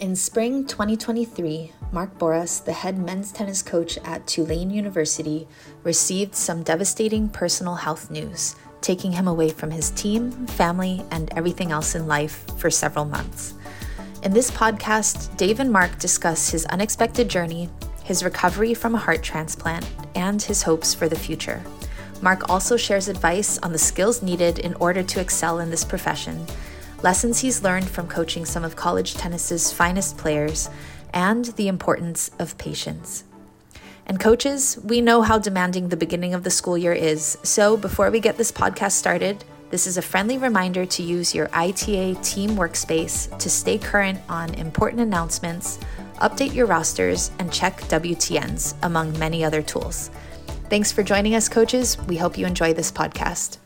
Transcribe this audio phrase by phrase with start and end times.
[0.00, 5.48] In spring 2023, Mark Booras, the head men's tennis coach at Tulane University,
[5.82, 11.72] received some devastating personal health news, taking him away from his team, family, and everything
[11.72, 13.54] else in life for several months.
[14.22, 17.68] In this podcast, Dave and Mark discuss his unexpected journey,
[18.04, 19.84] his recovery from a heart transplant,
[20.14, 21.60] and his hopes for the future.
[22.22, 26.46] Mark also shares advice on the skills needed in order to excel in this profession,
[27.02, 30.70] lessons he's learned from coaching some of college tennis's finest players,
[31.14, 33.24] and the importance of patience.
[34.06, 38.10] And coaches, we know how demanding the beginning of the school year is, so before
[38.10, 42.50] we get this podcast started, this is a friendly reminder to use your ITA team
[42.52, 45.78] workspace to stay current on important announcements,
[46.22, 50.10] update your rosters, and check WTNs, among many other tools.
[50.70, 51.98] Thanks for joining us, coaches.
[52.06, 53.58] We hope you enjoy this podcast.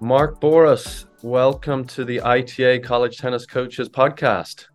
[0.00, 4.66] Mark Booras, welcome to the ITA College Tennis Coaches Podcast.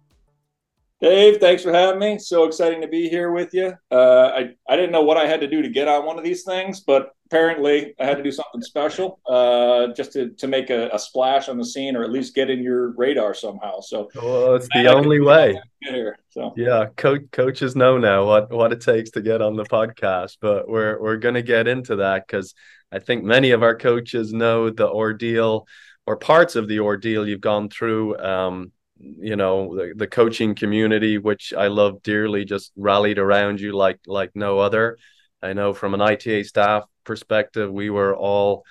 [1.00, 2.18] Dave, thanks for having me.
[2.18, 3.74] So exciting to be here with you.
[3.92, 6.24] Uh, I, I didn't know what I had to do to get on one of
[6.24, 10.72] these things, but apparently I had to do something special uh, just to, to make
[10.72, 13.82] a, a, splash on the scene or at least get in your radar somehow.
[13.82, 15.62] So well, it's the only way.
[15.82, 19.66] Here, so yeah, co- coaches know now what, what it takes to get on the
[19.66, 22.56] podcast, but we're, we're going to get into that because
[22.92, 25.68] I think many of our coaches know the ordeal
[26.08, 28.18] or parts of the ordeal you've gone through.
[28.18, 33.72] Um, you know the, the coaching community which i love dearly just rallied around you
[33.74, 34.98] like like no other.
[35.42, 38.64] I know from an ita staff perspective we were all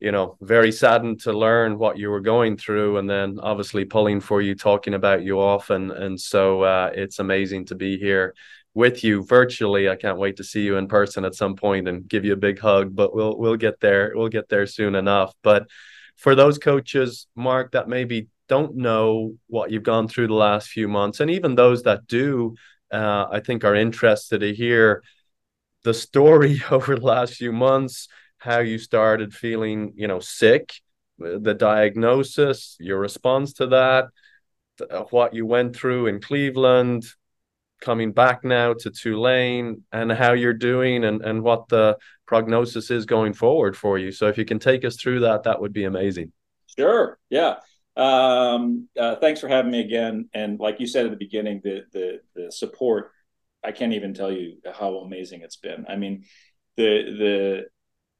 [0.00, 4.20] you know very saddened to learn what you were going through and then obviously pulling
[4.20, 8.34] for you talking about you often and so uh, it's amazing to be here
[8.74, 9.88] with you virtually.
[9.88, 12.36] I can't wait to see you in person at some point and give you a
[12.48, 15.34] big hug but we'll we'll get there we'll get there soon enough.
[15.42, 15.68] But
[16.18, 20.88] for those coaches mark that maybe don't know what you've gone through the last few
[20.88, 22.54] months, and even those that do,
[22.92, 25.02] uh, I think are interested to hear
[25.84, 30.74] the story over the last few months, how you started feeling, you know, sick,
[31.18, 34.06] the diagnosis, your response to that,
[35.10, 37.04] what you went through in Cleveland,
[37.80, 41.96] coming back now to Tulane, and how you're doing, and and what the
[42.26, 44.12] prognosis is going forward for you.
[44.12, 46.32] So if you can take us through that, that would be amazing.
[46.76, 47.18] Sure.
[47.30, 47.56] Yeah.
[47.96, 50.28] Um, uh, thanks for having me again.
[50.32, 53.10] And like you said at the beginning, the the the support,
[53.64, 55.86] I can't even tell you how amazing it's been.
[55.88, 56.24] I mean,
[56.76, 56.84] the
[57.18, 57.64] the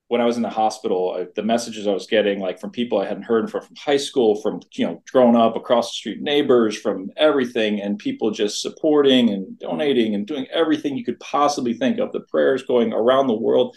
[0.08, 2.98] when I was in the hospital, I, the messages I was getting, like from people
[2.98, 6.20] I hadn't heard from from high school, from you know, grown up across the street
[6.20, 11.74] neighbors, from everything, and people just supporting and donating and doing everything you could possibly
[11.74, 12.12] think of.
[12.12, 13.76] The prayers going around the world,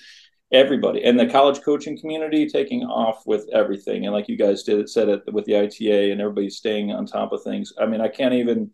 [0.52, 4.80] everybody and the college coaching community taking off with everything and like you guys did
[4.80, 8.02] it said it with the ita and everybody staying on top of things i mean
[8.02, 8.70] i can't even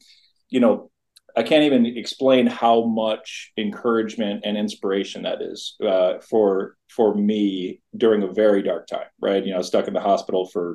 [0.50, 0.90] you know
[1.38, 7.80] i can't even explain how much encouragement and inspiration that is uh, for for me
[7.96, 9.46] during a very dark time right?
[9.46, 10.74] You know stuck in the hospital for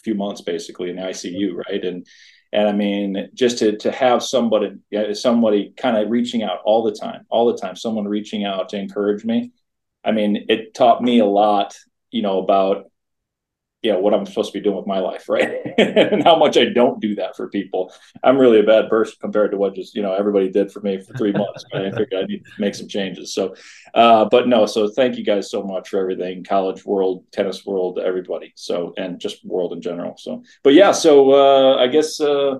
[0.00, 1.84] a few months basically in the icu right?
[1.84, 2.06] And
[2.52, 4.72] and I mean, just to to have somebody
[5.12, 8.76] somebody kind of reaching out all the time, all the time, someone reaching out to
[8.76, 9.52] encourage me,
[10.04, 11.76] I mean, it taught me a lot,
[12.10, 12.89] you know, about
[13.82, 15.58] you know what I'm supposed to be doing with my life, right?
[15.78, 17.92] and how much I don't do that for people.
[18.22, 21.00] I'm really a bad person compared to what just you know everybody did for me
[21.00, 21.64] for three months.
[21.72, 23.34] But I think I need to make some changes.
[23.34, 23.54] So,
[23.94, 27.98] uh, but no, so thank you guys so much for everything, college world, tennis world,
[27.98, 28.52] everybody.
[28.54, 30.16] So and just world in general.
[30.18, 32.20] So, but yeah, so uh, I guess.
[32.20, 32.58] Uh,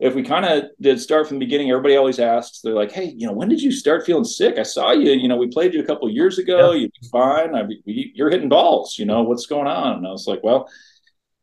[0.00, 3.12] if we kind of did start from the beginning, everybody always asks, they're like, Hey,
[3.16, 4.58] you know, when did you start feeling sick?
[4.58, 6.72] I saw you, you know, we played you a couple years ago.
[6.72, 6.88] Yeah.
[7.00, 7.54] You're fine.
[7.54, 9.98] I you're hitting balls, you know, what's going on?
[9.98, 10.68] And I was like, well,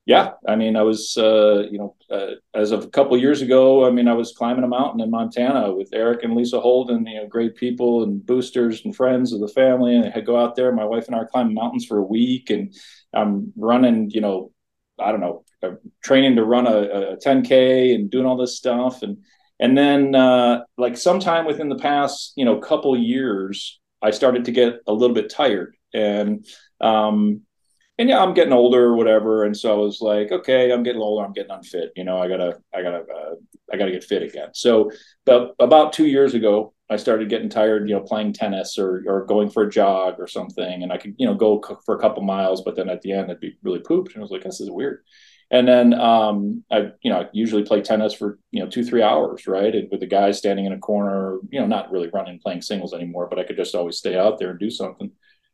[0.07, 3.85] yeah, I mean, I was, uh, you know, uh, as of a couple years ago,
[3.85, 7.17] I mean, I was climbing a mountain in Montana with Eric and Lisa Holden, you
[7.17, 9.97] know, great people and boosters and friends of the family.
[9.97, 12.03] And I had go out there, my wife and I are climbing mountains for a
[12.03, 12.73] week and
[13.13, 14.53] I'm running, you know,
[14.99, 15.71] I don't know, uh,
[16.03, 19.03] training to run a, a 10k and doing all this stuff.
[19.03, 19.19] And
[19.59, 24.51] and then uh, like sometime within the past you know couple years i started to
[24.51, 25.75] get a little bit tired.
[25.93, 26.45] And
[26.81, 27.41] um
[27.97, 29.45] and yeah i'm getting older or whatever.
[29.45, 31.25] And so i was like okay i'm getting older.
[31.25, 31.91] I'm getting unfit.
[31.95, 33.35] You know i gotta i gotta uh,
[33.71, 34.49] i gotta get fit again.
[34.53, 34.91] So
[35.25, 39.25] but about two years ago i started getting tired you know playing tennis or or
[39.25, 42.23] going for a jog or something and i could you know go for a couple
[42.23, 44.61] miles but then at the end i'd be really pooped and i was like this
[44.61, 45.03] is weird
[45.49, 49.47] and then um, I, you know, usually play tennis for you know two three hours,
[49.47, 49.73] right?
[49.73, 52.93] And with the guys standing in a corner, you know, not really running playing singles
[52.93, 55.11] anymore, but I could just always stay out there and do something.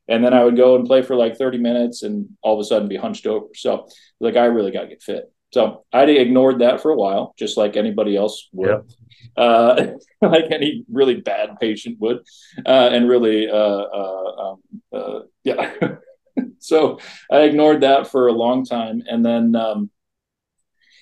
[0.08, 2.64] And then I would go and play for like 30 minutes, and all of a
[2.64, 3.48] sudden be hunched over.
[3.56, 3.88] So
[4.20, 5.32] like I really got to get fit.
[5.54, 8.92] So I ignored that for a while, just like anybody else would,
[9.38, 9.44] yeah.
[9.44, 12.22] uh, like any really bad patient would,
[12.66, 14.62] uh, and really, uh, uh um,
[14.92, 15.72] uh, yeah.
[16.58, 16.98] so
[17.32, 19.92] I ignored that for a long time, and then um,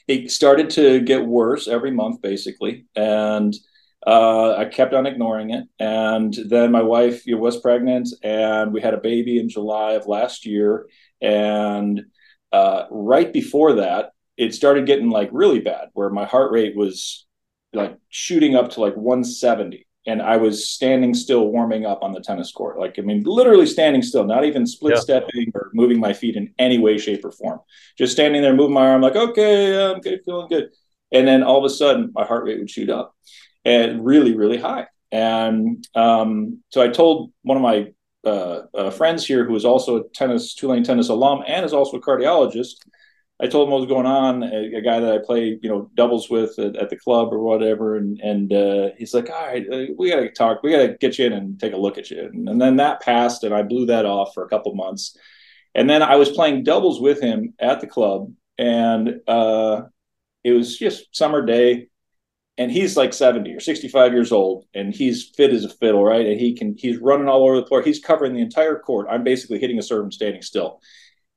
[0.10, 3.56] it started to get worse every month, basically, and.
[4.04, 5.66] Uh, I kept on ignoring it.
[5.78, 10.44] And then my wife was pregnant, and we had a baby in July of last
[10.44, 10.88] year.
[11.22, 12.06] And
[12.52, 17.28] uh, right before that, it started getting like really bad, where my heart rate was
[17.74, 22.22] like shooting up to like 170 and I was standing still warming up on the
[22.22, 22.80] tennis court.
[22.80, 25.00] Like, I mean, literally standing still, not even split yeah.
[25.00, 27.60] stepping or moving my feet in any way, shape, or form.
[28.00, 30.70] Just standing there, moving my arm, like, okay, I'm good, feeling good.
[31.12, 33.16] And then all of a sudden, my heart rate would shoot up
[33.64, 34.88] and really, really high.
[35.12, 37.94] And um, so I told one of my
[38.26, 41.98] uh, uh, friends here, who is also a tennis, Tulane tennis alum, and is also
[41.98, 42.76] a cardiologist.
[43.42, 44.44] I told him what was going on.
[44.44, 47.40] A, a guy that I play, you know, doubles with at, at the club or
[47.40, 50.62] whatever, and and uh, he's like, "All right, uh, we got to talk.
[50.62, 52.76] We got to get you in and take a look at you." And, and, then
[52.78, 55.18] that passed, and I blew that off for a couple months.
[55.74, 59.84] And then I was playing doubles with him at the club, and uh,
[60.44, 61.88] it was just summer day
[62.58, 66.26] and he's like 70 or 65 years old and he's fit as a fiddle right
[66.26, 69.24] and he can he's running all over the floor he's covering the entire court i'm
[69.24, 70.82] basically hitting a serve and standing still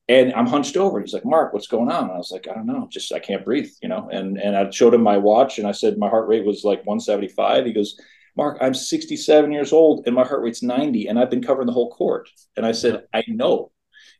[0.07, 0.99] and i'm hunched over.
[0.99, 2.03] He's like mark what's going on?
[2.03, 2.87] And i was like i don't know.
[2.89, 4.09] Just i can't breathe you know?
[4.11, 6.85] And and i showed him my watch and i said my heart rate was like
[6.85, 7.99] 175 he goes
[8.37, 11.73] mark i'm 67 years old and my heart rate's 90 and i've been covering the
[11.73, 12.29] whole court.
[12.57, 13.71] And i said i know.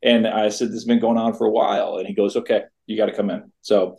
[0.04, 1.98] And i said this has been going on for a while.
[1.98, 3.52] And he goes okay you got to come in.
[3.62, 3.98] So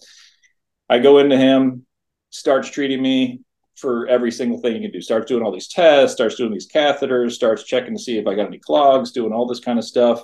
[0.89, 1.87] i go into him
[2.31, 3.41] starts treating me
[3.77, 5.01] for every single thing you can do.
[5.01, 8.35] Starts doing all these tests, starts doing these catheters, starts checking to see if I
[8.35, 10.23] got any clogs, doing all this kind of stuff.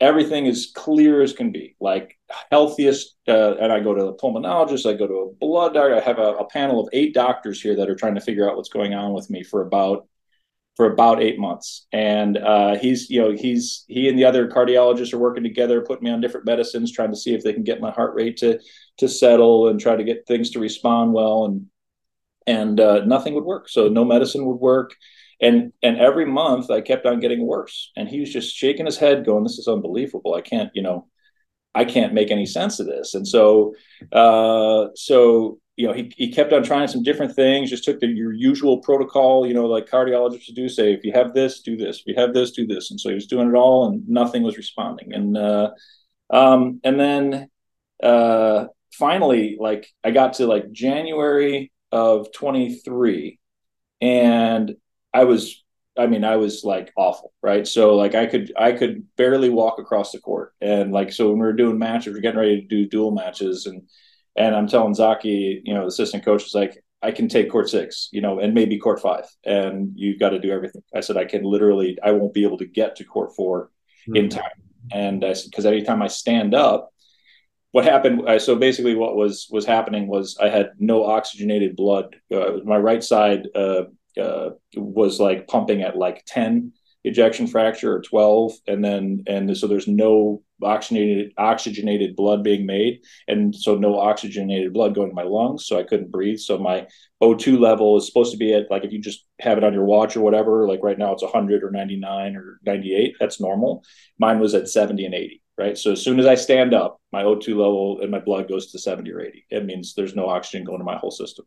[0.00, 2.16] Everything is clear as can be, like
[2.52, 3.16] healthiest.
[3.26, 5.96] Uh, and I go to a pulmonologist, I go to a blood doctor.
[5.96, 8.56] I have a, a panel of eight doctors here that are trying to figure out
[8.56, 10.06] what's going on with me for about
[10.76, 11.88] for about eight months.
[11.92, 16.04] And uh, he's, you know, he's he and the other cardiologists are working together, putting
[16.04, 18.60] me on different medicines, trying to see if they can get my heart rate to
[18.98, 21.46] to settle and try to get things to respond well.
[21.46, 21.66] And
[22.46, 23.68] and uh, nothing would work.
[23.68, 24.94] So no medicine would work.
[25.40, 27.92] And and every month I kept on getting worse.
[27.96, 30.34] And he was just shaking his head, going, "This is unbelievable.
[30.34, 31.06] I can't, you know."
[31.74, 33.14] I can't make any sense of this.
[33.14, 33.74] And so,
[34.10, 38.08] uh, so you know, he, he kept on trying some different things, just took the,
[38.08, 42.00] your usual protocol, you know, like cardiologists do say, if you have this, do this,
[42.00, 42.90] if you have this, do this.
[42.90, 45.14] And so he was doing it all and nothing was responding.
[45.14, 45.70] And, uh,
[46.30, 47.48] um, and then,
[48.02, 53.38] uh, finally, like I got to like January of 23
[54.00, 54.74] and
[55.12, 55.64] I was,
[55.96, 57.66] I mean, I was like awful, right?
[57.66, 60.54] So like I could, I could barely walk across the court.
[60.60, 63.10] And like, so when we were doing matches, we are getting ready to do dual
[63.10, 63.82] matches and,
[64.36, 67.68] and I'm telling Zaki, you know, the assistant coach is like, I can take court
[67.68, 70.82] six, you know, and maybe court five, and you've got to do everything.
[70.94, 74.16] I said, I can literally, I won't be able to get to court 4 mm-hmm.
[74.16, 74.50] in time.
[74.92, 76.90] And I said, because anytime I stand up,
[77.72, 78.22] what happened?
[78.26, 82.16] I, so basically, what was was happening was I had no oxygenated blood.
[82.32, 83.82] Uh, my right side uh,
[84.18, 86.72] uh, was like pumping at like ten
[87.04, 93.00] ejection fraction or twelve, and then and so there's no oxygenated oxygenated blood being made
[93.28, 96.38] and so no oxygenated blood going to my lungs so i couldn't breathe.
[96.38, 96.86] So my
[97.22, 99.84] o2 level is supposed to be at like if you just have it on your
[99.84, 103.84] watch or whatever like right now it's 100 or 99 or 98 that's normal.
[104.18, 105.78] Mine was at 70 and 80 right?
[105.78, 108.78] So as soon as i stand up my o2 level and my blood goes to
[108.78, 111.44] 70 or 80 it means there's no oxygen going to my whole system.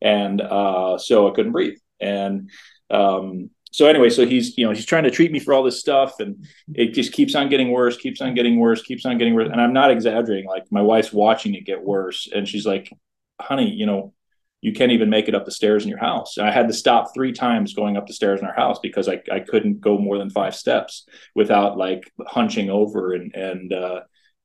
[0.00, 2.50] And uh, so i couldn't breathe and
[2.90, 5.80] um, so anyway, so he's you know he's trying to treat me for all this
[5.80, 9.34] stuff, and it just keeps on getting worse, keeps on getting worse, keeps on getting
[9.34, 9.48] worse.
[9.50, 10.46] And I'm not exaggerating.
[10.46, 12.92] Like my wife's watching it get worse, and she's like,
[13.40, 14.12] "Honey, you know,
[14.60, 16.74] you can't even make it up the stairs in your house." And I had to
[16.74, 19.96] stop three times going up the stairs in our house because I I couldn't go
[19.96, 24.00] more than five steps without like hunching over and and uh,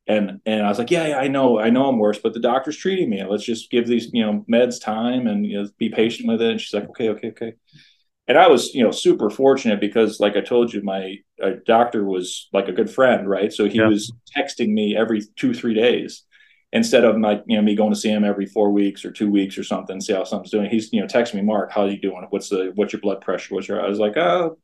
[0.07, 2.39] and and I was like, yeah, yeah, I know, I know I'm worse, but the
[2.39, 3.23] doctor's treating me.
[3.23, 6.51] Let's just give these you know meds time and you know be patient with it.
[6.51, 7.53] And she's like, okay, okay, okay
[8.27, 12.03] and I was, you know, super fortunate because, like I told you, my uh, doctor
[12.03, 13.53] was like a good friend, right?
[13.53, 13.87] So he yeah.
[13.87, 16.23] was texting me every two, three days
[16.73, 19.31] instead of my, you know, me going to see him every four weeks or two
[19.31, 20.69] weeks or something, see how something's doing.
[20.69, 22.27] He's, you know, texting me, Mark, how are you doing?
[22.29, 23.55] What's the, what's your blood pressure?
[23.55, 23.81] What's your?
[23.81, 24.57] I was like, oh,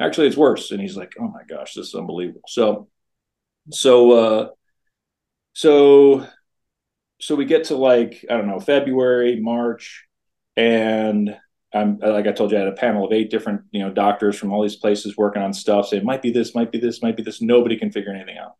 [0.00, 0.72] actually, it's worse.
[0.72, 2.42] And he's like, oh my gosh, this is unbelievable.
[2.48, 2.88] So,
[3.70, 4.48] so, uh,
[5.58, 6.24] so,
[7.20, 10.06] so we get to like I don't know February, March,
[10.56, 11.36] and
[11.74, 14.38] I'm like I told you, I had a panel of eight different you know doctors
[14.38, 15.88] from all these places working on stuff.
[15.88, 17.42] Say it might be this, might be this, might be this.
[17.42, 18.52] Nobody can figure anything out.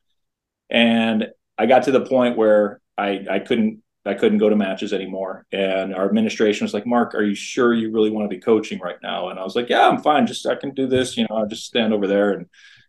[0.70, 4.92] And I got to the point where I I couldn't I couldn't go to matches
[4.92, 5.46] anymore.
[5.52, 8.80] And our administration was like, Mark, are you sure you really want to be coaching
[8.80, 9.28] right now?
[9.28, 10.26] And I was like, Yeah, I'm fine.
[10.26, 11.16] Just I can do this.
[11.16, 12.46] You know, I'll just stand over there and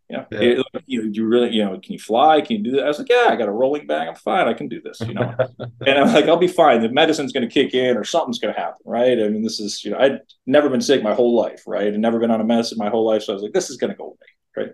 [0.10, 0.40] you know, yeah.
[0.40, 2.42] it, you, you really, you know, can you fly?
[2.42, 2.86] Can you do that?
[2.86, 4.08] I was like, yeah, I got a rolling bag.
[4.08, 4.48] I'm fine.
[4.48, 5.36] I can do this, you know.
[5.60, 6.82] and I'm like, I'll be fine.
[6.82, 9.20] The medicine's going to kick in or something's going to happen, right?
[9.20, 11.88] I mean, this is, you know, I'd never been sick my whole life, right?
[11.88, 13.24] And never been on a medicine my whole life.
[13.24, 14.18] So I was like, this is going to go away,
[14.58, 14.70] right?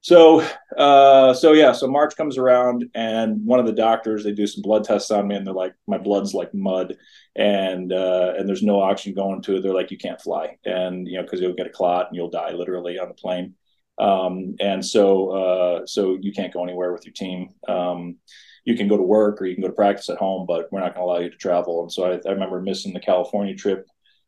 [0.00, 0.44] So,
[0.76, 4.62] uh, so yeah, so March comes around, and one of the doctors they do some
[4.62, 6.96] blood tests on me, and they're like, my blood's like mud,
[7.36, 9.62] and uh, and there's no oxygen going to it.
[9.62, 12.30] They're like, you can't fly, and you know, because you'll get a clot and you'll
[12.30, 13.54] die literally on the plane.
[13.98, 17.50] Um, and so, uh, so you can't go anywhere with your team.
[17.66, 18.16] Um,
[18.64, 20.80] you can go to work or you can go to practice at home, but we're
[20.80, 21.82] not going to allow you to travel.
[21.82, 23.86] And so I, I remember missing the California trip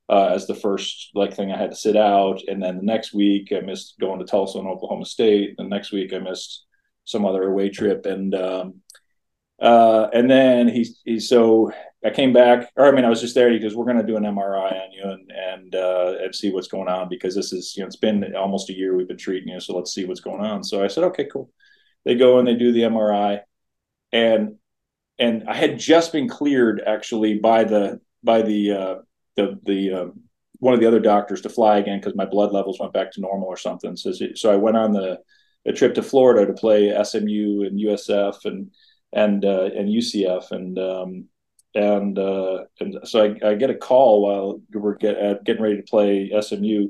[0.08, 2.40] uh, as the first like thing I had to sit out.
[2.48, 5.56] And then the next week I missed going to Tulsa and Oklahoma State.
[5.56, 6.64] The next week I missed
[7.04, 8.06] some other away trip.
[8.06, 8.74] And um,
[9.60, 11.72] uh, and then he he so
[12.04, 13.50] I came back, or I mean, I was just there.
[13.50, 16.50] He goes, "We're going to do an MRI on you and and uh, and see
[16.50, 19.18] what's going on because this is you know it's been almost a year we've been
[19.18, 21.50] treating you, so let's see what's going on." So I said, "Okay, cool."
[22.04, 23.40] They go and they do the MRI,
[24.12, 24.56] and
[25.18, 28.94] and I had just been cleared actually by the by the uh,
[29.36, 30.20] the the um,
[30.58, 33.20] one of the other doctors to fly again because my blood levels went back to
[33.20, 33.94] normal or something.
[33.96, 35.18] So so I went on the
[35.66, 38.70] a trip to Florida to play SMU and USF and
[39.12, 41.24] and uh, and UCF and um,
[41.74, 45.76] and uh, and so I, I, get a call while we're get, uh, getting ready
[45.76, 46.88] to play SMU,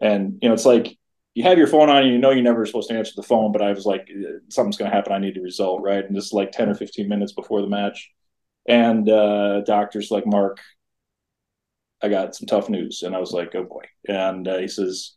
[0.00, 0.96] and you know it's like
[1.34, 3.62] you have your phone on you know you're never supposed to answer the phone, but
[3.62, 4.08] I was like
[4.48, 5.12] something's going to happen.
[5.12, 6.04] I need a result, right?
[6.04, 8.10] And this is like ten or fifteen minutes before the match,
[8.68, 10.58] and uh, doctors like Mark,
[12.02, 15.16] I got some tough news, and I was like, oh boy, and uh, he says.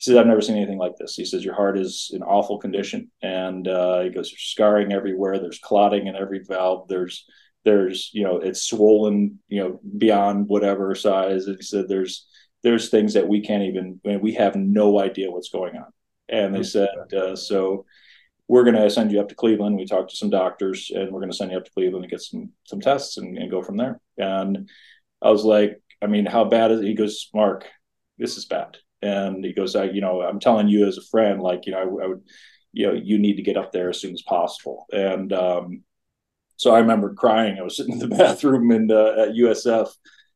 [0.00, 1.14] He says, I've never seen anything like this.
[1.14, 3.10] He says, Your heart is in awful condition.
[3.22, 5.38] And uh, he goes, There's scarring everywhere.
[5.38, 6.88] There's clotting in every valve.
[6.88, 7.26] There's
[7.64, 12.26] there's you know it's swollen you know beyond whatever size and he said there's
[12.62, 15.92] there's things that we can't even I mean, we have no idea what's going on
[16.28, 17.84] and they said uh, so
[18.48, 21.20] we're going to send you up to cleveland we talked to some doctors and we're
[21.20, 23.62] going to send you up to cleveland to get some some tests and, and go
[23.62, 24.68] from there and
[25.20, 27.66] i was like i mean how bad is it he goes mark
[28.18, 31.40] this is bad and he goes i you know i'm telling you as a friend
[31.40, 32.22] like you know I, I would
[32.72, 35.84] you know you need to get up there as soon as possible and um
[36.60, 37.58] so I remember crying.
[37.58, 39.88] I was sitting in the bathroom and uh, at USF,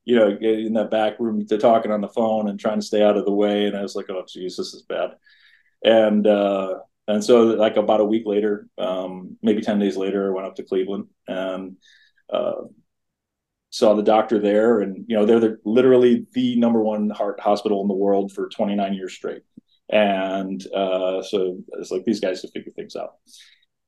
[0.07, 3.03] you know, in that back room, to talking on the phone and trying to stay
[3.03, 3.67] out of the way.
[3.67, 5.11] And I was like, "Oh, geez, this is bad."
[5.85, 10.35] And uh, and so, like about a week later, um, maybe ten days later, I
[10.35, 11.77] went up to Cleveland and
[12.33, 12.63] uh,
[13.75, 14.81] saw the doctor there.
[14.81, 18.49] And you know, they're the, literally the number one heart hospital in the world for
[18.49, 19.43] 29 years straight.
[19.91, 23.15] And uh, so it's like these guys have figured things out.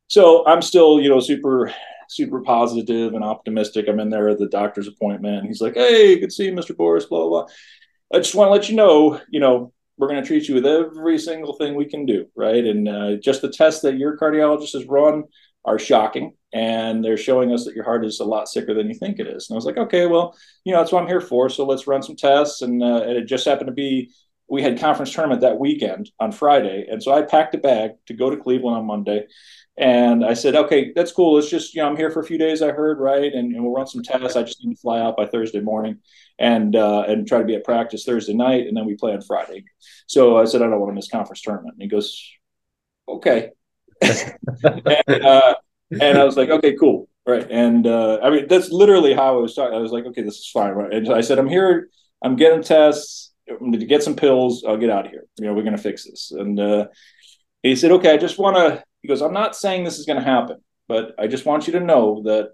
[0.09, 1.73] So I'm still, you know, super
[2.09, 3.87] super positive and optimistic.
[3.89, 5.47] I'm in there at the doctor's appointment.
[5.47, 6.75] He's like, Hey, good to see you, Mr.
[6.75, 7.47] Booras." blah, blah, blah.
[8.13, 10.67] I just want to let you know, you know, we're going to treat you with
[10.67, 12.27] every single thing we can do.
[12.37, 12.65] Right.
[12.65, 15.25] And uh, just the tests that your cardiologist has run
[15.65, 16.35] are shocking.
[16.57, 19.27] And they're showing us that your heart is a lot sicker than you think it
[19.27, 19.51] is.
[19.51, 20.35] And I was like, okay, well,
[20.65, 21.51] you know, that's what I'm here for.
[21.51, 22.63] So let's run some tests.
[22.63, 24.11] And, uh, and it just happened to be
[24.49, 26.87] we had conference tournament that weekend on Friday.
[26.91, 29.27] And so I packed a bag to go to Cleveland on Monday.
[29.77, 31.35] And I said, okay, that's cool.
[31.35, 33.31] Let's just, you know, I'm here for a few days, I heard, right?
[33.31, 34.35] And, and we'll run some tests.
[34.35, 35.99] I just need to fly out by Thursday morning
[36.39, 38.67] and uh, and try to be at practice Thursday night.
[38.67, 39.65] And then we play on Friday.
[40.07, 41.75] So I said, I don't want to miss conference tournament.
[41.75, 42.19] And he goes,
[43.09, 43.51] okay.
[44.01, 45.57] and, uh,
[45.91, 47.09] and I was like, okay, cool.
[47.27, 47.47] Right.
[47.51, 49.75] And uh, I mean, that's literally how I was talking.
[49.75, 50.73] I was like, okay, this is fine.
[50.73, 50.93] Right.
[50.93, 51.89] And I said, I'm here.
[52.23, 53.33] I'm getting tests.
[53.49, 54.65] I'm to get some pills.
[54.67, 55.25] I'll get out of here.
[55.39, 56.31] You know, we're going to fix this.
[56.31, 56.87] And uh,
[57.63, 60.19] he said, okay, I just want to he goes, I'm not saying this is going
[60.19, 60.57] to happen,
[60.89, 62.51] but I just want you to know that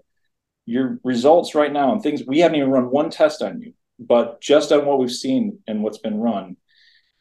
[0.67, 4.39] your results right now and things, we haven't even run one test on you, but
[4.39, 6.57] just on what we've seen and what's been run,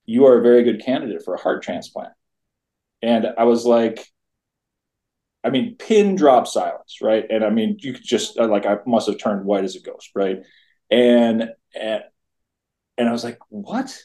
[0.04, 2.12] you are a very good candidate for a heart transplant.
[3.00, 4.06] And I was like,
[5.44, 7.24] I mean, pin drop silence, right?
[7.28, 9.80] And I mean, you could just uh, like I must have turned white as a
[9.80, 10.38] ghost, right?
[10.90, 12.02] And and,
[12.98, 13.96] and I was like, what?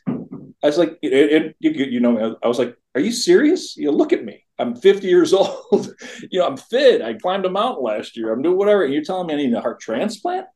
[0.63, 3.77] I was like, it, it, you, you know, I was like, are you serious?
[3.77, 4.44] You look at me.
[4.58, 5.94] I'm 50 years old.
[6.32, 7.01] you know, I'm fit.
[7.01, 8.34] I climbed a mountain last year.
[8.34, 8.84] I'm doing whatever.
[8.84, 10.48] And you're telling me I need a heart transplant?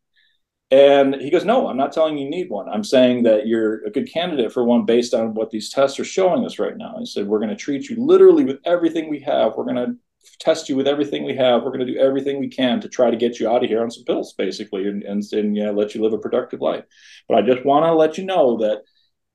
[0.71, 2.69] And he goes, No, I'm not telling you need one.
[2.69, 6.05] I'm saying that you're a good candidate for one based on what these tests are
[6.05, 6.95] showing us right now.
[6.97, 9.55] He said, We're going to treat you literally with everything we have.
[9.55, 9.95] We're going to
[10.41, 11.63] test you with everything we have.
[11.63, 13.81] We're going to do everything we can to try to get you out of here
[13.81, 16.83] on some pills, basically, and, and, and let you live a productive life.
[17.29, 18.81] But I just want to let you know that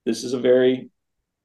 [0.05, 0.91] this is a very,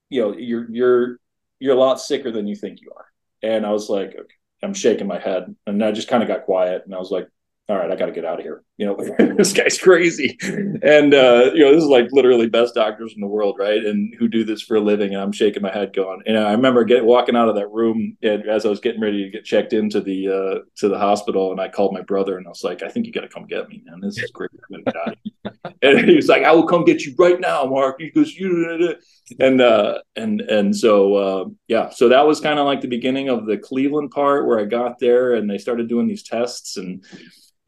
[0.09, 1.17] you know, you're, you're,
[1.59, 3.05] you're a lot sicker than you think you are.
[3.41, 4.35] And I was like, okay.
[4.63, 7.27] I'm shaking my head, and I just kind of got quiet, and I was like,
[7.71, 8.63] all right, I got to get out of here.
[8.75, 10.37] You know, this guy's crazy.
[10.41, 13.81] And, uh, you know, this is like literally best doctors in the world, right?
[13.81, 15.13] And who do this for a living.
[15.13, 18.17] And I'm shaking my head going, and I remember getting, walking out of that room
[18.21, 21.51] and as I was getting ready to get checked into the, uh, to the hospital.
[21.51, 23.47] And I called my brother and I was like, I think you got to come
[23.47, 24.01] get me, man.
[24.01, 24.51] This is great.
[25.81, 28.01] and he was like, I will come get you right now, Mark.
[28.01, 28.97] He goes, you,
[29.39, 33.29] and, uh, and, and so, uh, yeah, so that was kind of like the beginning
[33.29, 37.05] of the Cleveland part where I got there and they started doing these tests and,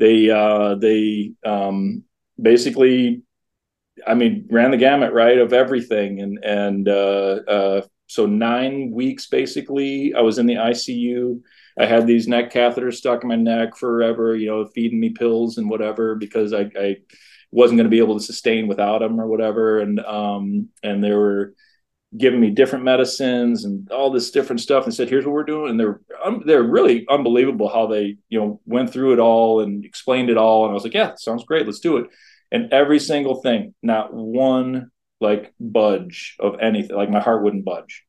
[0.04, 2.04] they uh, they um,
[2.42, 3.22] basically,
[4.06, 9.28] I mean, ran the gamut right of everything, and and uh, uh, so nine weeks
[9.28, 11.42] basically, I was in the ICU.
[11.80, 15.58] I had these neck catheters stuck in my neck forever, you know, feeding me pills
[15.58, 16.98] and whatever because I, I
[17.52, 21.18] wasn't going to be able to sustain without them or whatever, and um, and there
[21.18, 21.54] were
[22.18, 25.72] giving me different medicines and all this different stuff and said here's what we're doing.
[25.72, 29.84] And they're um, they're really unbelievable how they you know went through it all and
[29.86, 30.66] explained it all.
[30.66, 31.66] And I was like yeah sounds great.
[31.66, 32.08] Let's do it.
[32.52, 36.96] And every single thing not one like budge of anything.
[36.96, 38.04] Like my heart wouldn't budge.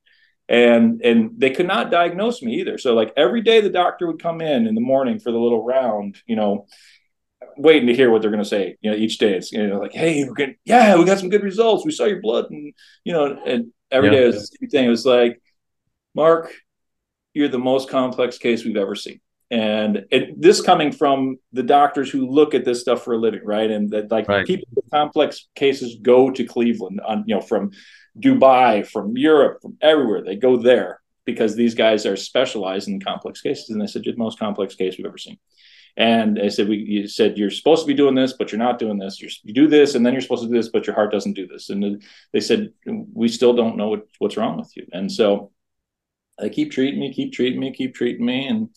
[0.48, 2.76] And and they could not diagnose me either.
[2.76, 5.64] So like every day the doctor would come in in the morning for the little
[5.64, 6.66] round you know
[7.56, 8.76] waiting to hear what they're going to say.
[8.80, 9.34] You know, each day.
[9.34, 11.84] It's you know like, hey, we're getting yeah, we got some good results.
[11.84, 12.72] We saw your blood, and
[13.04, 14.16] you know, and Every yeah.
[14.16, 14.84] day was the same thing.
[14.86, 15.40] It was like,
[16.14, 16.52] Mark,
[17.32, 19.20] you're the most complex case we've ever seen.
[19.50, 23.44] And it, this coming from the doctors who look at this stuff for a living,
[23.44, 23.70] right?
[23.70, 24.44] And that like right.
[24.44, 27.70] people with complex cases go to Cleveland on, you know, from
[28.18, 30.22] Dubai, from Europe, from everywhere.
[30.24, 33.70] They go there because these guys are specialized in complex cases.
[33.70, 35.38] And they said, you're the most complex case we've ever seen.
[35.96, 38.78] And I said, we you said you're supposed to be doing this, but you're not
[38.78, 39.20] doing this.
[39.20, 41.34] You're, you do this, and then you're supposed to do this, but your heart doesn't
[41.34, 41.70] do this.
[41.70, 44.86] And they said, we still don't know what, what's wrong with you.
[44.92, 45.52] And so
[46.38, 48.70] they keep treating me, keep treating me, keep treating me, and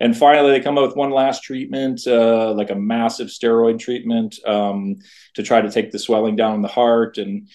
[0.00, 4.38] and finally they come up with one last treatment, uh, like a massive steroid treatment
[4.46, 4.96] um,
[5.34, 7.18] to try to take the swelling down in the heart.
[7.18, 7.48] And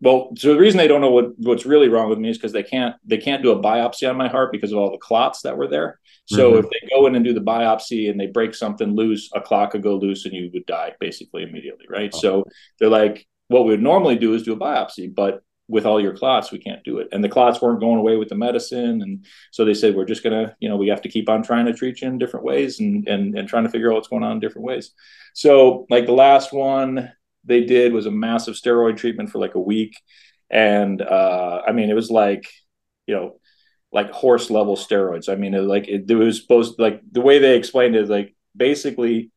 [0.00, 2.52] well, so the reason they don't know what what's really wrong with me is because
[2.52, 5.42] they can't they can't do a biopsy on my heart because of all the clots
[5.42, 6.00] that were there.
[6.26, 6.64] So mm-hmm.
[6.64, 9.70] if they go in and do the biopsy and they break something loose, a clot
[9.70, 12.10] could go loose and you would die basically immediately, right?
[12.14, 12.18] Oh.
[12.18, 12.44] So
[12.78, 16.16] they're like, what we would normally do is do a biopsy, but with all your
[16.16, 17.08] clots, we can't do it.
[17.12, 20.22] And the clots weren't going away with the medicine, and so they said we're just
[20.22, 22.80] gonna, you know, we have to keep on trying to treat you in different ways
[22.80, 24.92] and and and trying to figure out what's going on in different ways.
[25.32, 27.12] So like the last one
[27.44, 29.94] they did was a massive steroid treatment for like a week,
[30.50, 32.44] and uh, I mean it was like,
[33.06, 33.40] you know
[33.94, 35.28] like horse level steroids.
[35.28, 38.34] I mean, it, like it, it was supposed like the way they explained it, like
[38.54, 39.30] basically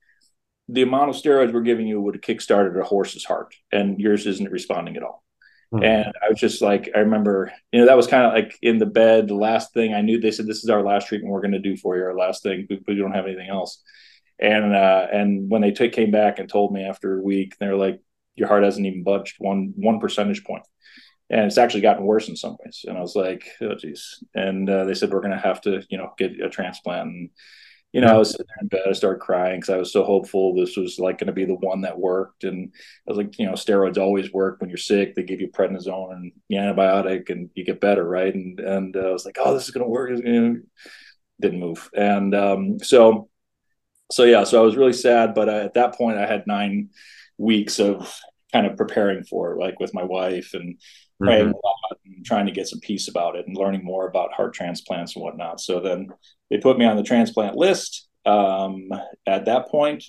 [0.67, 4.25] the amount of steroids we're giving you would have kickstarted a horse's heart, and yours
[4.25, 5.23] isn't responding at all.
[5.71, 5.83] Mm-hmm.
[5.83, 8.79] And I was just like, I remember, you know, that was kind of like in
[8.79, 9.27] the bed.
[9.27, 11.59] The last thing I knew, they said, "This is our last treatment we're going to
[11.59, 12.03] do for you.
[12.03, 13.83] Our last thing, but we don't have anything else."
[14.39, 17.75] And uh, and when they t- came back and told me after a week, they're
[17.75, 17.99] like,
[18.35, 20.63] "Your heart hasn't even budged one one percentage point."
[21.29, 22.85] and it's actually gotten worse in some ways.
[22.87, 24.23] And I was like, oh geez.
[24.33, 27.09] And uh, they said we're going to have to, you know, get a transplant.
[27.09, 27.29] And
[27.93, 30.03] you know, I was sitting there in bed, I started crying because I was so
[30.03, 32.43] hopeful this was like going to be the one that worked.
[32.43, 32.71] And
[33.07, 35.15] I was like, you know, steroids always work when you're sick.
[35.15, 38.33] They give you prednisone and the antibiotic, and you get better, right?
[38.33, 40.09] And and uh, I was like, oh, this is going to work.
[41.39, 41.89] Didn't move.
[41.95, 43.29] And um, so,
[44.11, 45.33] so yeah, so I was really sad.
[45.33, 46.89] But I, at that point, I had nine
[47.37, 48.13] weeks of
[48.53, 50.79] kind of preparing for it, like with my wife and
[51.19, 51.51] praying mm-hmm.
[51.51, 54.53] a lot and trying to get some peace about it and learning more about heart
[54.53, 55.59] transplants and whatnot.
[55.59, 56.09] So then
[56.49, 58.89] they put me on the transplant list um,
[59.25, 60.03] at that point,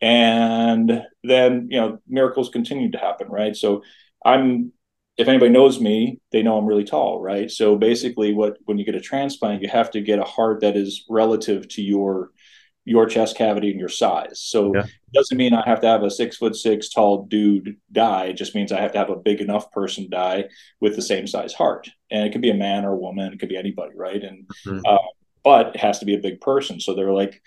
[0.00, 3.56] and then you know miracles continued to happen, right?
[3.56, 3.82] So
[4.24, 4.72] I'm
[5.16, 7.50] if anybody knows me, they know I'm really tall, right?
[7.50, 10.76] So basically, what when you get a transplant, you have to get a heart that
[10.76, 12.30] is relative to your
[12.84, 14.40] your chest cavity and your size.
[14.40, 14.82] So yeah.
[14.82, 18.26] it doesn't mean I have to have a six foot six tall dude die.
[18.26, 20.44] It just means I have to have a big enough person die
[20.80, 21.88] with the same size heart.
[22.10, 24.22] And it could be a man or a woman, it could be anybody, right?
[24.22, 24.80] And mm-hmm.
[24.86, 24.98] uh,
[25.42, 26.80] but it has to be a big person.
[26.80, 27.40] So they're like,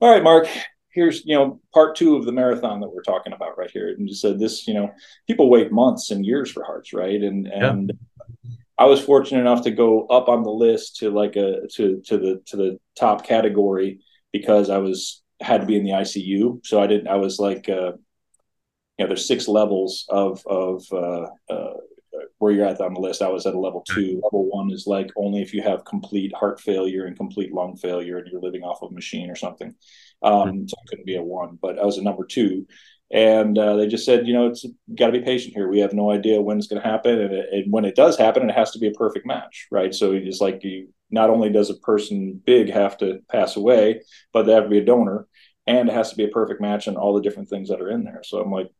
[0.00, 0.48] all right, Mark,
[0.90, 3.88] here's you know part two of the marathon that we're talking about right here.
[3.88, 4.90] And just said this, you know,
[5.26, 7.22] people wait months and years for hearts, right?
[7.22, 7.92] And and
[8.44, 8.50] yeah.
[8.78, 12.18] I was fortunate enough to go up on the list to like a to to
[12.18, 14.00] the to the top category
[14.32, 16.64] because I was had to be in the ICU.
[16.64, 17.08] So I didn't.
[17.08, 21.74] I was like, uh, you know, there's six levels of of uh, uh,
[22.38, 23.22] where you're at on the list.
[23.22, 24.20] I was at a level two.
[24.24, 28.18] Level one is like only if you have complete heart failure and complete lung failure
[28.18, 29.74] and you're living off of a machine or something.
[30.22, 30.66] Um, hmm.
[30.66, 32.66] so I couldn't be a one, but I was a number two.
[33.12, 34.64] And uh, they just said, you know, it's
[34.94, 35.68] got to be patient here.
[35.68, 38.16] We have no idea when it's going to happen, and, it, and, when it does
[38.16, 39.92] happen, it has to be a perfect match, right?
[39.92, 44.44] So it's like you not only does a person big have to pass away, but
[44.44, 45.26] they have to be a donor,
[45.66, 47.90] and it has to be a perfect match and all the different things that are
[47.90, 48.22] in there.
[48.24, 48.70] So I'm like,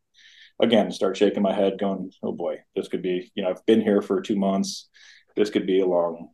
[0.60, 3.30] again, start shaking my head, going, oh boy, this could be.
[3.34, 4.88] You know, I've been here for two months.
[5.36, 6.30] This could be a long,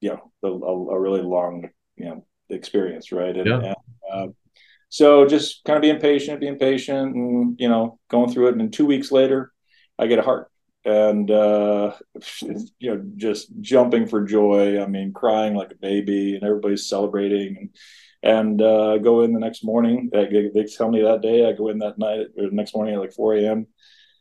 [0.00, 3.36] you know, a, a really long, you know, experience, right?
[3.36, 3.56] And, yeah.
[3.56, 3.76] and
[4.12, 4.26] uh,
[4.88, 8.56] so just kind of being patient, being patient, and you know, going through it.
[8.56, 9.52] And two weeks later,
[9.98, 10.47] I get a heart,
[10.84, 11.94] and uh,
[12.78, 14.82] you know, just jumping for joy.
[14.82, 17.56] I mean, crying like a baby, and everybody's celebrating.
[17.58, 17.70] And
[18.22, 20.10] and uh, go in the next morning.
[20.12, 21.48] They, tell me that day.
[21.48, 23.66] I go in that night or the next morning at like 4 a.m.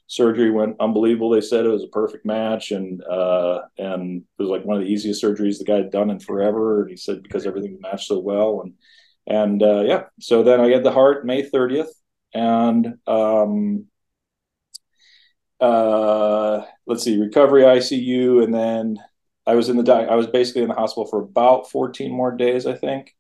[0.08, 1.32] Surgery went unbelievable.
[1.32, 4.84] They said it was a perfect match, and uh, and it was like one of
[4.84, 6.84] the easiest surgeries the guy had done in forever.
[6.84, 8.74] And he said because everything matched so well, and
[9.28, 10.04] and uh, yeah.
[10.22, 11.90] So then I get the heart May 30th,
[12.34, 13.88] and um,
[15.60, 19.00] uh, let's see, recovery ICU, and then
[19.46, 22.66] I was in the I was basically in the hospital for about 14 more days,
[22.66, 23.16] I think.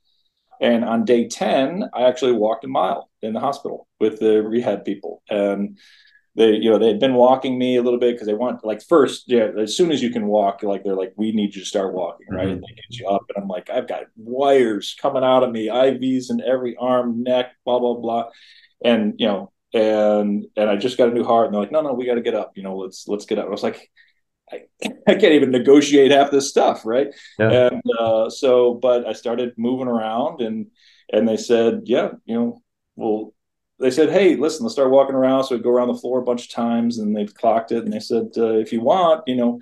[0.60, 4.86] And on day 10, I actually walked a mile in the hospital with the rehab
[4.86, 5.21] people.
[5.30, 5.78] And
[6.36, 8.82] they, you know, they had been walking me a little bit because they want like
[8.84, 11.67] first, yeah, as soon as you can walk, like they're like, we need you to
[11.67, 12.45] start walking, right?
[12.45, 12.54] Mm-hmm.
[12.54, 13.23] And they get you up.
[13.34, 17.54] And I'm like, I've got wires coming out of me, IVs in every arm, neck,
[17.65, 18.30] blah, blah, blah.
[18.84, 21.47] And, you know, and and I just got a new heart.
[21.47, 22.53] And they're like, no, no, we got to get up.
[22.56, 23.47] You know, let's let's get up.
[23.47, 23.89] I was like,
[24.51, 24.62] I,
[25.08, 27.08] I can't even negotiate half this stuff, right?
[27.38, 27.69] Yeah.
[27.69, 30.67] And uh, so, but I started moving around, and
[31.12, 32.62] and they said, yeah, you know,
[32.95, 33.34] well,
[33.80, 35.43] they said, hey, listen, let's start walking around.
[35.43, 37.93] So we go around the floor a bunch of times, and they've clocked it, and
[37.93, 39.60] they said, uh, if you want, you know,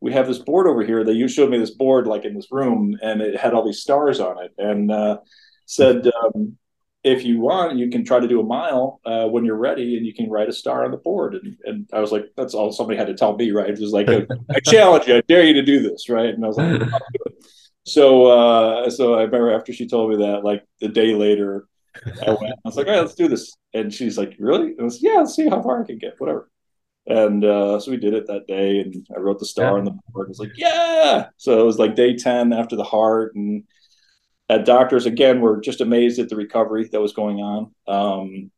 [0.00, 1.04] we have this board over here.
[1.04, 3.80] That you showed me this board like in this room, and it had all these
[3.80, 5.18] stars on it, and uh,
[5.66, 6.10] said.
[6.24, 6.58] Um,
[7.06, 10.04] if you want, you can try to do a mile uh, when you're ready, and
[10.04, 11.36] you can write a star on the board.
[11.36, 13.70] And, and I was like, that's all somebody had to tell me, right?
[13.70, 16.34] It was like, a, I challenge you, I dare you to do this, right?
[16.34, 16.82] And I was like,
[17.86, 21.68] so, uh, so I remember after she told me that, like the day later,
[22.26, 22.42] I went.
[22.42, 23.56] I was like, all right, let's do this.
[23.72, 24.72] And she's like, really?
[24.72, 26.50] And I was, yeah, let's see how far I can get, whatever.
[27.06, 29.78] And uh, so we did it that day, and I wrote the star yeah.
[29.78, 30.26] on the board.
[30.26, 31.28] It was like, yeah.
[31.36, 33.62] So it was like day ten after the heart, and
[34.48, 38.50] at doctors again were just amazed at the recovery that was going on um,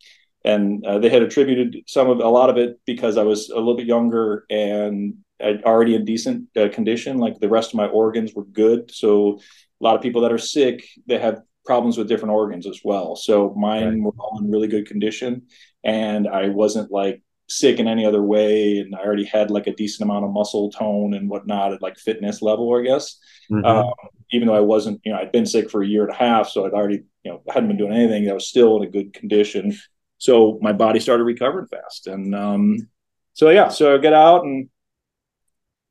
[0.45, 3.57] and uh, they had attributed some of a lot of it because i was a
[3.57, 7.87] little bit younger and I'd already in decent uh, condition like the rest of my
[7.87, 9.39] organs were good so
[9.81, 13.15] a lot of people that are sick they have problems with different organs as well
[13.15, 14.03] so mine right.
[14.03, 15.43] were all in really good condition
[15.85, 19.75] and i wasn't like sick in any other way and i already had like a
[19.75, 23.19] decent amount of muscle tone and whatnot at like fitness level i guess
[23.51, 23.65] mm-hmm.
[23.65, 23.93] um,
[24.31, 26.49] even though I wasn't, you know, I'd been sick for a year and a half,
[26.49, 28.29] so I'd already, you know, hadn't been doing anything.
[28.29, 29.77] I was still in a good condition.
[30.19, 32.89] So my body started recovering fast, and um,
[33.35, 34.69] so yeah, so I out and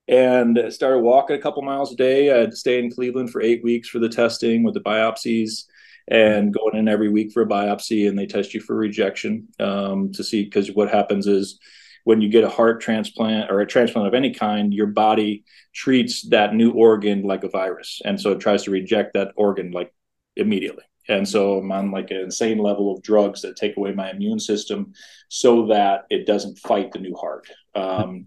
[0.10, 2.32] and started walking a couple miles a day.
[2.32, 5.64] I had to stay in Cleveland for eight weeks for the testing with the biopsies,
[6.08, 10.12] and going in every week for a biopsy, and they test you for rejection um,
[10.14, 11.60] to see because what happens is
[12.08, 15.44] when you get a heart transplant or a transplant of any kind, your body
[15.76, 18.02] treats that new organ like a virus.
[18.06, 19.94] And so it tries to reject that organ like
[20.38, 20.86] immediately.
[21.10, 24.40] And so I'm on like an insane level of drugs that take away my immune
[24.40, 24.94] system
[25.28, 27.46] so that it doesn't fight the new heart.
[27.76, 28.26] Um,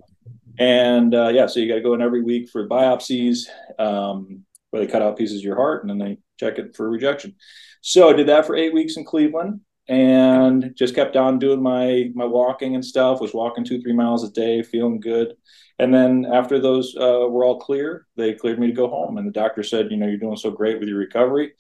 [0.59, 3.47] and uh, yeah, so you got to go in every week for biopsies
[3.79, 6.91] um, where they cut out pieces of your heart and then they check it for
[6.91, 7.35] rejection.
[7.81, 12.11] So I did that for eight weeks in Cleveland and just kept on doing my
[12.15, 15.35] my walking and stuff was walking two three miles a day feeling good.
[15.79, 19.19] And then after those uh, were all clear they cleared me to go home.
[19.19, 21.53] And the doctor said you know you're doing so great with your recovery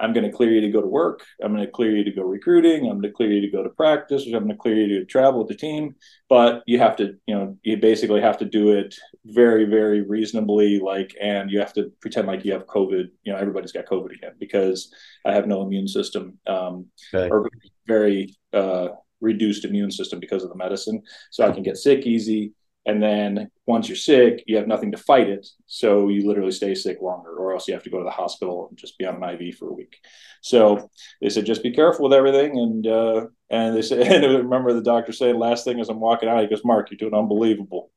[0.00, 1.24] I'm going to clear you to go to work.
[1.42, 2.86] I'm going to clear you to go recruiting.
[2.86, 4.26] I'm going to clear you to go to practice.
[4.26, 5.94] I'm going to clear you to travel with the team.
[6.28, 10.80] But you have to, you know, you basically have to do it very, very reasonably.
[10.80, 13.08] Like, and you have to pretend like you have COVID.
[13.22, 14.92] You know, everybody's got COVID again because
[15.24, 17.30] I have no immune system um, okay.
[17.30, 17.48] or
[17.86, 18.88] very uh,
[19.20, 21.02] reduced immune system because of the medicine.
[21.30, 22.52] So I can get sick easy.
[22.86, 25.46] And then once you're sick, you have nothing to fight it.
[25.66, 28.68] So you literally stay sick longer, or else you have to go to the hospital
[28.68, 29.96] and just be on an IV for a week.
[30.42, 30.90] So
[31.22, 32.58] they said, just be careful with everything.
[32.58, 36.00] And uh, and they said, and I remember the doctor saying, last thing as I'm
[36.00, 37.90] walking out, he goes, Mark, you're doing unbelievable.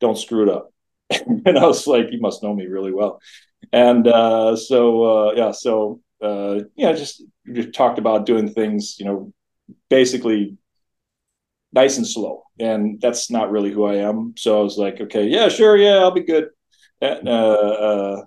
[0.00, 0.72] Don't screw it up.
[1.46, 3.20] and I was like, you must know me really well.
[3.72, 9.06] And uh, so uh, yeah, so uh, yeah, just, just talked about doing things, you
[9.06, 9.32] know,
[9.88, 10.56] basically
[11.72, 12.44] nice and slow.
[12.58, 14.34] And that's not really who I am.
[14.36, 16.48] So I was like, okay, yeah, sure, yeah, I'll be good.
[17.00, 18.22] And uh, uh,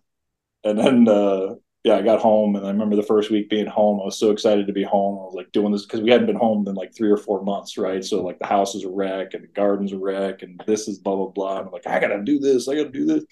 [0.63, 3.99] and then uh, yeah, I got home, and I remember the first week being home.
[3.99, 5.19] I was so excited to be home.
[5.19, 7.43] I was like doing this because we hadn't been home in like three or four
[7.43, 8.03] months, right?
[8.03, 10.99] So like the house is a wreck, and the garden's a wreck, and this is
[10.99, 11.57] blah blah blah.
[11.59, 12.69] And I'm like, I gotta do this.
[12.69, 13.25] I gotta do this.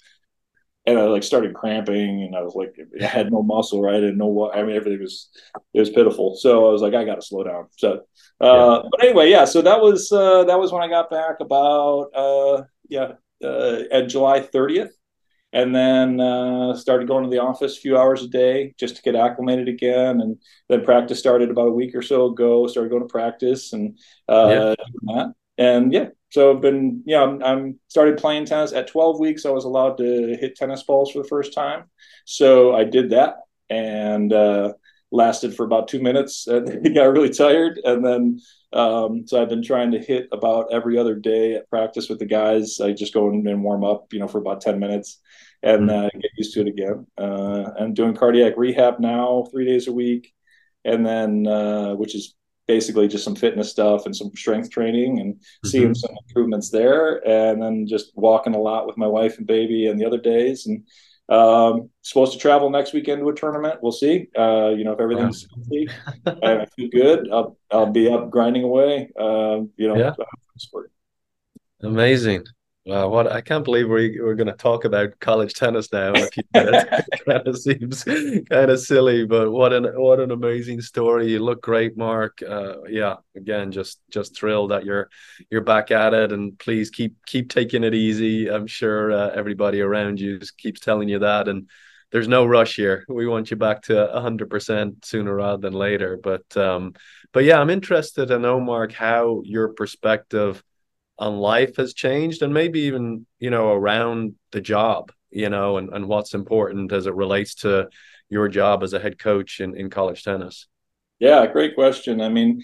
[0.85, 3.95] And I like started cramping, and I was like, I had no muscle, right?
[3.95, 4.55] I didn't know what.
[4.55, 5.29] I mean, everything was
[5.73, 6.35] it was pitiful.
[6.35, 7.67] So I was like, I got to slow down.
[7.77, 8.01] So,
[8.41, 8.89] uh, yeah.
[8.89, 9.45] but anyway, yeah.
[9.45, 13.13] So that was uh, that was when I got back about uh, yeah
[13.43, 14.91] uh, at July 30th,
[15.53, 19.01] and then uh, started going to the office a few hours a day just to
[19.03, 20.21] get acclimated again.
[20.21, 22.65] And then practice started about a week or so ago.
[22.65, 24.75] Started going to practice and uh,
[25.07, 25.25] yeah.
[25.57, 29.45] And yeah, so I've been, yeah, I'm, I'm, started playing tennis at 12 weeks.
[29.45, 31.83] I was allowed to hit tennis balls for the first time.
[32.25, 33.35] So I did that
[33.69, 34.73] and uh,
[35.11, 37.79] lasted for about two minutes and got really tired.
[37.83, 38.39] And then,
[38.71, 42.25] um, so I've been trying to hit about every other day at practice with the
[42.25, 42.79] guys.
[42.79, 45.19] I just go in and warm up, you know, for about 10 minutes
[45.61, 46.05] and mm-hmm.
[46.05, 47.07] uh, get used to it again.
[47.17, 50.33] Uh, I'm doing cardiac rehab now three days a week.
[50.85, 52.35] And then, uh, which is
[52.75, 55.67] basically just some fitness stuff and some strength training and mm-hmm.
[55.67, 59.87] seeing some improvements there and then just walking a lot with my wife and baby
[59.87, 60.67] and the other days.
[60.67, 60.85] And
[61.27, 63.79] um, supposed to travel next weekend to a tournament.
[63.81, 64.27] We'll see.
[64.37, 65.87] Uh, you know if everything's healthy
[66.25, 70.13] and i feel good I'll, I'll be up grinding away uh, you know yeah.
[71.81, 72.43] amazing
[72.83, 76.13] Wow, what I can't believe we we're going to talk about college tennis now.
[76.15, 81.29] it kind of seems kind of silly, but what an what an amazing story!
[81.29, 82.41] You look great, Mark.
[82.41, 85.11] Uh, yeah, again, just just thrilled that you're
[85.51, 88.49] you're back at it, and please keep keep taking it easy.
[88.49, 91.69] I'm sure uh, everybody around you keeps telling you that, and
[92.11, 93.05] there's no rush here.
[93.07, 96.17] We want you back to 100% sooner rather than later.
[96.21, 96.93] But um,
[97.31, 100.63] but yeah, I'm interested to know, Mark, how your perspective
[101.21, 105.89] on life has changed and maybe even you know around the job you know and,
[105.93, 107.87] and what's important as it relates to
[108.27, 110.67] your job as a head coach in, in college tennis?
[111.19, 112.19] Yeah great question.
[112.21, 112.63] I mean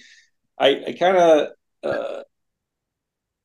[0.60, 1.48] i, I kind of
[1.84, 2.24] uh,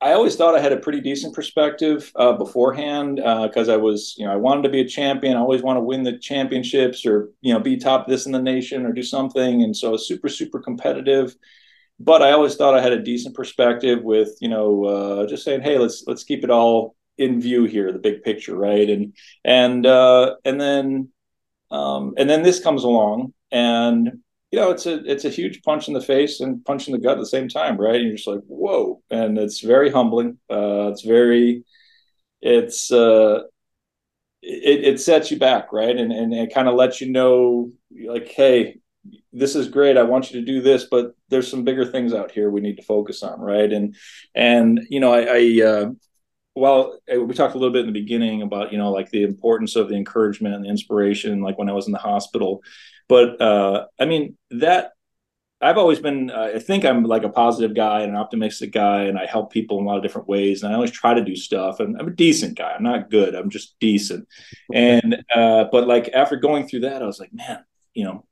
[0.01, 4.15] i always thought i had a pretty decent perspective uh, beforehand because uh, i was
[4.17, 7.05] you know i wanted to be a champion i always want to win the championships
[7.05, 9.61] or you know be top this in the nation or do something.
[9.61, 11.35] And so super super competitive
[11.99, 15.61] but I always thought I had a decent perspective with you know uh, just saying,
[15.61, 18.89] hey, let's let's keep it all in view here, the big picture, right?
[18.89, 21.09] And and uh, and then
[21.71, 24.19] um, and then this comes along, and
[24.51, 26.99] you know it's a it's a huge punch in the face and punch in the
[26.99, 27.95] gut at the same time, right?
[27.95, 30.37] And you're just like, whoa, and it's very humbling.
[30.49, 31.63] Uh, it's very
[32.41, 33.43] it's uh,
[34.41, 35.95] it, it sets you back, right?
[35.95, 37.71] And and it kind of lets you know,
[38.05, 38.79] like, hey,
[39.31, 42.31] this is great i want you to do this but there's some bigger things out
[42.31, 43.71] here we need to focus on right?
[43.71, 43.95] And
[44.33, 45.91] and you know i, I uh,
[46.55, 49.75] well we talked a little bit in the beginning about you know like the importance
[49.75, 52.61] of the encouragement and the inspiration like when i was in the hospital.
[53.09, 54.91] But uh i mean that
[55.61, 59.03] i've always been uh, i think i'm like a positive guy and an optimistic guy
[59.03, 61.23] and i help people in a lot of different ways and i always try to
[61.23, 61.79] do stuff.
[61.79, 64.27] And i'm a decent guy i'm not good i'm just decent.
[64.73, 67.63] And uh but like after going through that i was like man
[67.93, 68.25] you know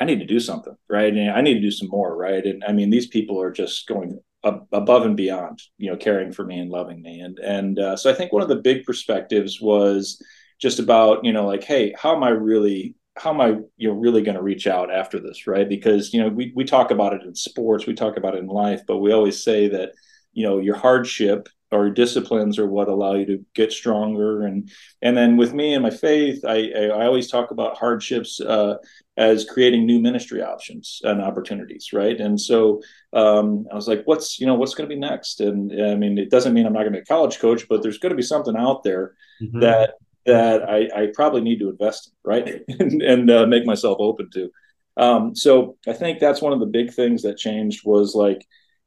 [0.00, 1.12] I need to do something, right?
[1.12, 2.44] And I need to do some more, right?
[2.44, 6.32] And I mean, these people are just going ab- above and beyond, you know, caring
[6.32, 7.20] for me and loving me.
[7.20, 10.22] And and uh, so I think one of the big perspectives was
[10.60, 13.94] just about, you know, like, hey, how am I really how am I you know
[13.94, 15.68] really going to reach out after this, right?
[15.68, 18.46] Because you know we we talk about it in sports, we talk about it in
[18.46, 19.92] life, but we always say that
[20.32, 24.42] you know your hardship or disciplines are what allow you to get stronger.
[24.42, 24.70] And
[25.02, 28.76] and then with me and my faith i i, I always talk about hardships uh,
[29.16, 32.18] as creating new ministry options and opportunities right?
[32.18, 32.80] And so
[33.12, 35.40] um, i was like what's you know what's going to be next?
[35.40, 37.82] And i mean it doesn't mean i'm not going to be a college coach but
[37.82, 39.60] there's going to be something out there mm-hmm.
[39.60, 39.94] that
[40.26, 42.62] that I, I probably need to invest in right?
[42.80, 44.50] And, and uh, make myself open to.
[44.96, 48.46] Um, so i think that's one of the big things that changed was like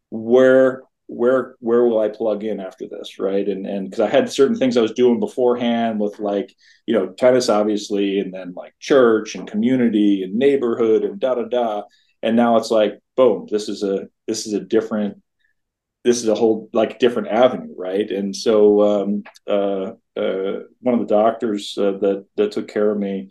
[0.10, 3.48] where where where will I plug in after this, right?
[3.48, 6.54] And and because I had certain things I was doing beforehand with like
[6.86, 11.44] you know tennis, obviously, and then like church and community and neighborhood and da da
[11.44, 11.84] da,
[12.22, 15.22] and now it's like boom, this is a this is a different
[16.04, 18.10] this is a whole like different avenue, right?
[18.10, 22.98] And so um, uh, uh, one of the doctors uh, that that took care of
[22.98, 23.30] me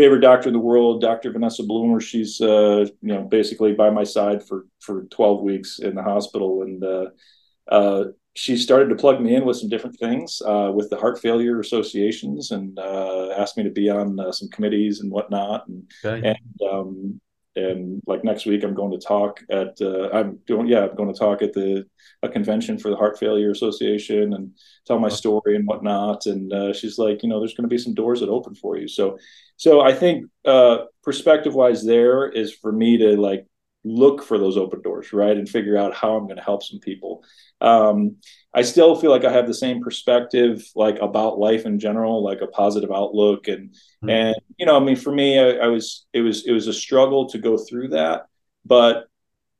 [0.00, 1.30] favorite doctor in the world, Dr.
[1.30, 2.00] Vanessa Bloomer.
[2.00, 6.62] She's uh, you know basically by my side for for 12 weeks in the hospital,
[6.62, 7.06] and uh,
[7.68, 11.20] uh, she started to plug me in with some different things uh, with the heart
[11.20, 15.90] failure associations, and uh, asked me to be on uh, some committees and whatnot, and
[16.04, 16.28] okay.
[16.28, 17.20] and um,
[17.68, 21.12] and like next week i'm going to talk at uh, i'm doing yeah i'm going
[21.12, 21.84] to talk at the
[22.22, 24.52] a convention for the heart failure association and
[24.86, 26.26] tell my story and whatnot.
[26.26, 28.76] And uh, she's like you know there's going to be some doors that open for
[28.76, 28.88] you.
[28.88, 29.18] So
[29.60, 33.46] so i think uh, perspective wise there is for me to like
[33.84, 36.80] look for those open doors, right, and figure out how I'm going to help some
[36.80, 37.24] people.
[37.60, 38.16] Um,
[38.52, 42.40] I still feel like I have the same perspective, like about life in general, like
[42.40, 44.10] a positive outlook, and mm-hmm.
[44.10, 46.72] and you know, I mean, for me, I, I was it was it was a
[46.72, 48.26] struggle to go through that,
[48.64, 49.06] but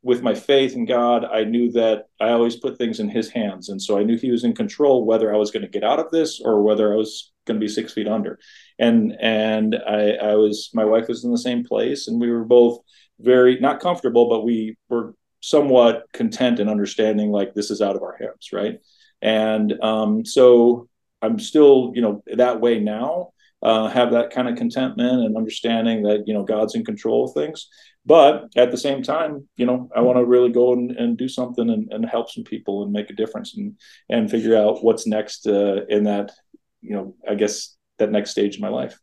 [0.02, 3.68] with my faith in God, I knew that I always put things in His hands,
[3.68, 6.00] and so I knew He was in control, whether I was going to get out
[6.00, 8.38] of this or whether I was going to be six feet under.
[8.78, 12.44] And and I, I was my wife was in the same place, and we were
[12.44, 12.80] both
[13.20, 18.02] very not comfortable, but we were somewhat content and understanding like this is out of
[18.02, 18.78] our hands, right?
[19.22, 20.88] And um, so
[21.22, 23.32] I'm still, you know, that way now.
[23.62, 27.34] Uh, have that kind of contentment and understanding that you know God's in control of
[27.34, 27.68] things.
[28.06, 31.28] But at the same time, you know, I want to really go and, and do
[31.28, 33.78] something and, and, help some people and make a difference and
[34.08, 36.32] and figure out what's next uh, in that,
[36.80, 38.98] you know, I guess that next stage of my life.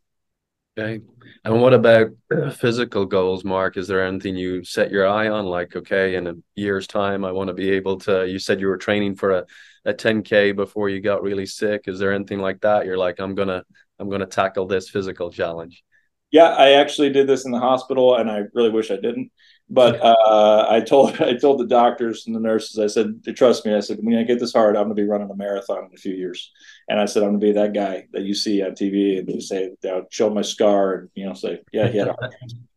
[0.78, 1.02] Okay.
[1.44, 2.10] And what about
[2.54, 3.76] physical goals, Mark?
[3.76, 5.46] Is there anything you set your eye on?
[5.46, 8.28] Like, okay, in a year's time, I want to be able to.
[8.28, 9.46] You said you were training for a,
[9.84, 11.82] a 10K before you got really sick.
[11.86, 12.86] Is there anything like that?
[12.86, 13.64] You're like, I'm gonna,
[13.98, 15.82] I'm gonna tackle this physical challenge.
[16.30, 19.32] Yeah, I actually did this in the hospital, and I really wish I didn't.
[19.70, 23.74] But uh, I told I told the doctors and the nurses, I said, trust me.
[23.74, 25.90] I said, when I get this hard, I'm going to be running a marathon in
[25.94, 26.52] a few years.
[26.88, 29.28] And I said, I'm going to be that guy that you see on TV and
[29.28, 29.70] you say,
[30.10, 32.68] show my scar and you know say, yeah, he had a heart transplant.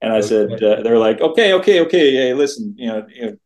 [0.00, 3.36] And I said, uh, they're like, okay, okay, okay, hey, listen, you know, you know,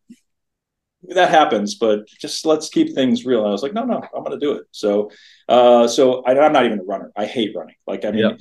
[1.09, 3.39] that happens, but just let's keep things real.
[3.39, 4.65] And I was like, no, no, I'm going to do it.
[4.71, 5.09] So,
[5.49, 7.11] uh, so I, am not even a runner.
[7.15, 7.75] I hate running.
[7.87, 8.39] Like, I mean, yep.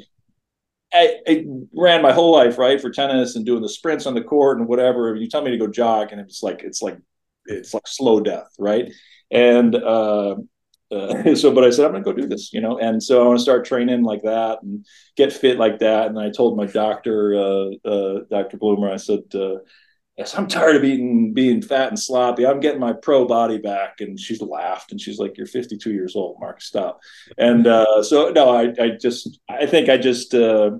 [0.93, 4.23] I, I, ran my whole life right for tennis and doing the sprints on the
[4.23, 5.17] court and whatever.
[5.17, 6.99] You tell me to go jog, and it's like it's like
[7.47, 8.93] it's like slow death, right?
[9.31, 10.37] And uh,
[10.93, 12.79] uh, so, but I said I'm gonna go do this, you know.
[12.79, 16.09] And so I want to start training like that and get fit like that.
[16.09, 18.59] And I told my doctor, uh, uh Dr.
[18.59, 19.59] Bloomer, I said uh,
[20.17, 22.47] yes, I'm tired of eating, being fat and sloppy.
[22.47, 24.01] I'm getting my pro body back.
[24.01, 27.01] And she's laughed and she's like, you're 52 years old, Mark, stop.
[27.39, 30.73] And uh, so, no, I, I just, I think I just, uh,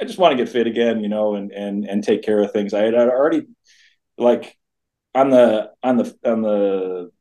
[0.00, 2.52] I just want to get fit again, you know, and, and, and take care of
[2.52, 2.74] things.
[2.74, 3.46] I had already
[4.18, 4.56] like
[5.14, 7.11] on the, on the, on the,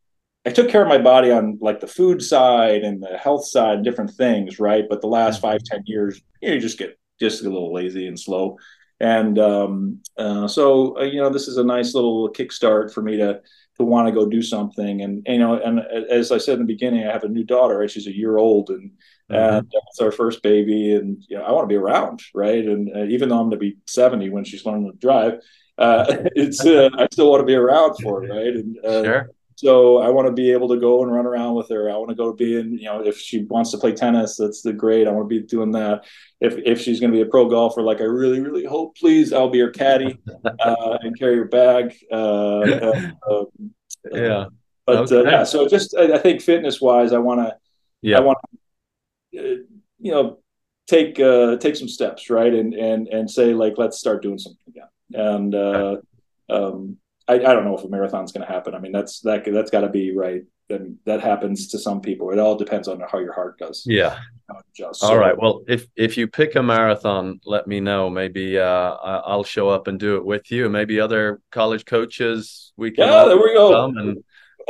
[0.46, 3.76] I took care of my body on like the food side and the health side,
[3.76, 4.60] and different things.
[4.60, 4.86] Right.
[4.90, 5.48] But the last mm-hmm.
[5.48, 8.58] five, ten years, you, know, you just get, just a little lazy and slow.
[9.00, 13.18] And um, uh, so, uh, you know, this is a nice little kickstart for me
[13.18, 13.42] to
[13.78, 15.02] to want to go do something.
[15.02, 17.80] And you know, and as I said in the beginning, I have a new daughter.
[17.80, 17.90] Right?
[17.90, 18.92] She's a year old, and
[19.32, 19.56] mm-hmm.
[19.56, 20.96] and it's our first baby.
[20.96, 22.66] And you know, I want to be around, right?
[22.66, 25.40] And uh, even though I'm going to be 70 when she's learning to drive,
[25.78, 28.56] uh, it's uh, I still want to be around for her, right?
[28.56, 29.30] And uh, sure.
[29.56, 31.90] So I want to be able to go and run around with her.
[31.90, 34.62] I want to go be in, you know, if she wants to play tennis, that's
[34.62, 35.08] the great.
[35.08, 36.06] I want to be doing that.
[36.40, 39.34] If if she's going to be a pro golfer, like I really really hope, please,
[39.34, 40.18] I'll be her caddy
[40.60, 41.96] uh, and carry her bag.
[42.12, 43.46] Uh, uh, um,
[44.12, 44.46] yeah.
[44.86, 47.56] But uh, yeah, so just I, I think fitness wise, I want to,
[48.02, 48.40] yeah, I want
[49.34, 49.58] to, uh,
[50.00, 50.40] you know,
[50.88, 54.66] take uh, take some steps, right, and and and say like, let's start doing something
[54.68, 54.88] again.
[55.14, 55.56] And
[56.50, 56.98] um,
[57.32, 58.76] I, I don't know if a marathon's going to happen.
[58.76, 60.42] I mean, that's that that's got to be right.
[60.68, 62.32] Then that happens to some people.
[62.32, 63.84] It all depends on how your heart does.
[63.86, 64.20] Yeah.
[64.76, 65.16] Just, so.
[65.16, 65.38] right.
[65.38, 68.10] Well, if if you pick a marathon, let me know.
[68.10, 70.70] Maybe uh, I'll show up and do it with you.
[70.70, 73.08] Maybe other college coaches we can.
[73.08, 73.72] Yeah, there we go.
[73.72, 74.24] Come and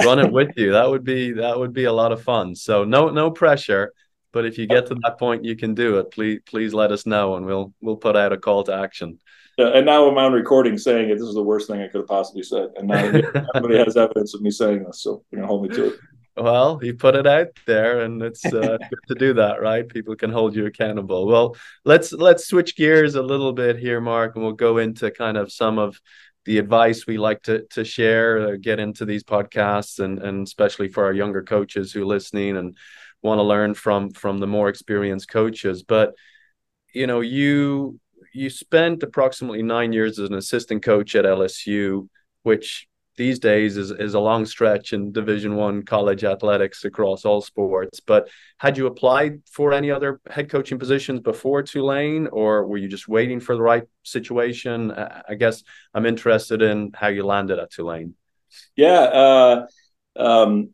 [0.05, 0.73] run it with you.
[0.73, 2.55] That would be that would be a lot of fun.
[2.55, 3.91] So no no pressure.
[4.33, 6.11] But if you get to that point, you can do it.
[6.11, 9.19] Please please let us know, and we'll we'll put out a call to action.
[9.67, 11.15] And now I'm on recording saying it.
[11.15, 13.03] This is the worst thing I could have possibly said, and now
[13.53, 15.99] everybody has evidence of me saying this, so you're gonna hold me to it.
[16.37, 19.87] Well, you put it out there, and it's uh, good to do that, right?
[19.87, 21.27] People can hold you accountable.
[21.27, 25.37] Well, let's let's switch gears a little bit here, Mark, and we'll go into kind
[25.37, 25.99] of some of
[26.45, 30.87] the advice we like to to share, uh, get into these podcasts, and and especially
[30.87, 32.75] for our younger coaches who are listening and
[33.21, 35.83] want to learn from from the more experienced coaches.
[35.83, 36.15] But
[36.93, 37.99] you know, you
[38.33, 42.07] you spent approximately nine years as an assistant coach at LSU,
[42.43, 47.41] which these days is, is a long stretch in division one college athletics across all
[47.41, 47.99] sports.
[47.99, 52.87] But had you applied for any other head coaching positions before tulane or were you
[52.87, 54.91] just waiting for the right situation?
[54.91, 58.15] I guess i'm interested in how you landed at tulane.
[58.75, 59.67] Yeah uh,
[60.15, 60.69] um,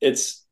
[0.00, 0.45] it's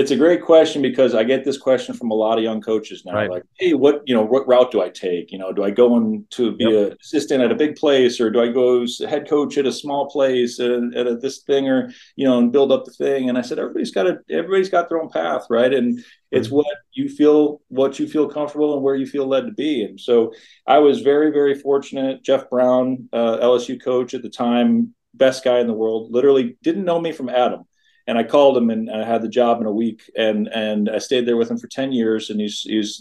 [0.00, 3.02] it's a great question because I get this question from a lot of young coaches
[3.04, 3.12] now.
[3.12, 3.30] Right.
[3.30, 5.30] Like, hey, what you know, what route do I take?
[5.30, 6.92] You know, do I go in to be yep.
[6.92, 9.72] an assistant at a big place, or do I go as head coach at a
[9.72, 13.28] small place at, at a, this thing, or you know, and build up the thing?
[13.28, 15.72] And I said, everybody's got a everybody's got their own path, right?
[15.72, 16.56] And it's mm-hmm.
[16.56, 19.84] what you feel, what you feel comfortable, and where you feel led to be.
[19.84, 20.32] And so
[20.66, 22.22] I was very, very fortunate.
[22.22, 26.86] Jeff Brown, uh, LSU coach at the time, best guy in the world, literally didn't
[26.86, 27.66] know me from Adam
[28.10, 30.98] and I called him and I had the job in a week and and I
[30.98, 33.00] stayed there with him for 10 years and he's he's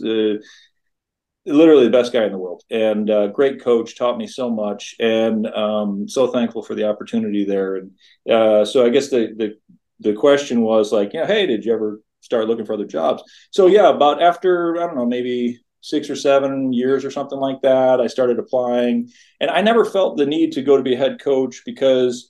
[1.48, 4.94] literally the best guy in the world and uh, great coach taught me so much
[5.00, 7.78] and um, so thankful for the opportunity there.
[7.78, 7.92] And
[8.30, 9.58] uh, so I guess the the
[10.00, 13.24] the question was like you know hey did you ever start looking for other jobs?
[13.50, 17.62] So yeah about after I don't know maybe six or seven years or something like
[17.64, 20.98] that I started applying and I never felt the need to go to be a
[20.98, 22.30] head coach because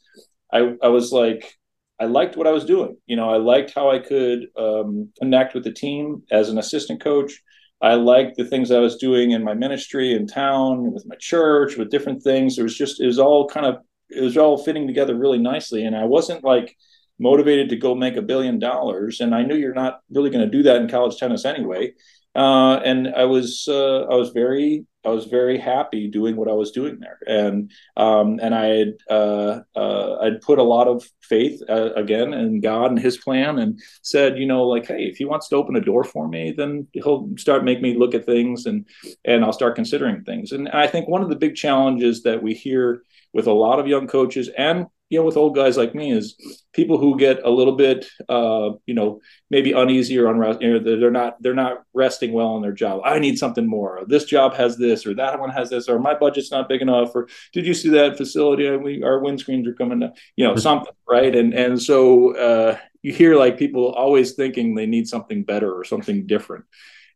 [0.54, 1.59] I I was like
[2.00, 2.98] I liked what I was doing.
[3.08, 7.04] You know, I liked how I could um, connect with the team as an assistant
[7.04, 7.42] coach.
[7.82, 11.78] I liked the things I was doing in my ministry in town, with my church,
[11.78, 12.58] with different things.
[12.58, 13.78] It was just, it was all kind of,
[14.10, 15.86] it was all fitting together really nicely.
[15.86, 16.76] And I wasn't like
[17.20, 19.22] motivated to go make a billion dollars.
[19.22, 21.94] And I knew you're not really going to do that in college tennis anyway.
[22.36, 26.54] Uh, and I was, uh, I was very I was very happy doing what I
[26.54, 31.08] was doing there, and um, and I had uh, uh, I'd put a lot of
[31.22, 35.16] faith uh, again in God and His plan, and said, you know, like, hey, if
[35.16, 38.26] He wants to open a door for me, then He'll start make me look at
[38.26, 38.86] things, and
[39.24, 40.52] and I'll start considering things.
[40.52, 43.88] And I think one of the big challenges that we hear with a lot of
[43.88, 46.36] young coaches and you know with old guys like me is
[46.74, 51.00] people who get a little bit uh, you know maybe uneasy or unrest you know,
[51.00, 54.54] they're not they're not resting well in their job i need something more this job
[54.54, 57.66] has this or that one has this or my budget's not big enough or did
[57.66, 60.60] you see that facility we our windscreens are coming down you know mm-hmm.
[60.60, 65.44] something right and and so uh, you hear like people always thinking they need something
[65.44, 66.66] better or something different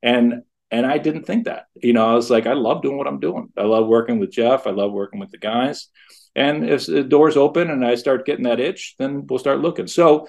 [0.02, 0.42] and
[0.72, 1.68] and I didn't think that.
[1.76, 3.50] You know, I was like, I love doing what I'm doing.
[3.56, 4.66] I love working with Jeff.
[4.66, 5.88] I love working with the guys.
[6.36, 9.88] And if the doors open and I start getting that itch, then we'll start looking.
[9.88, 10.28] So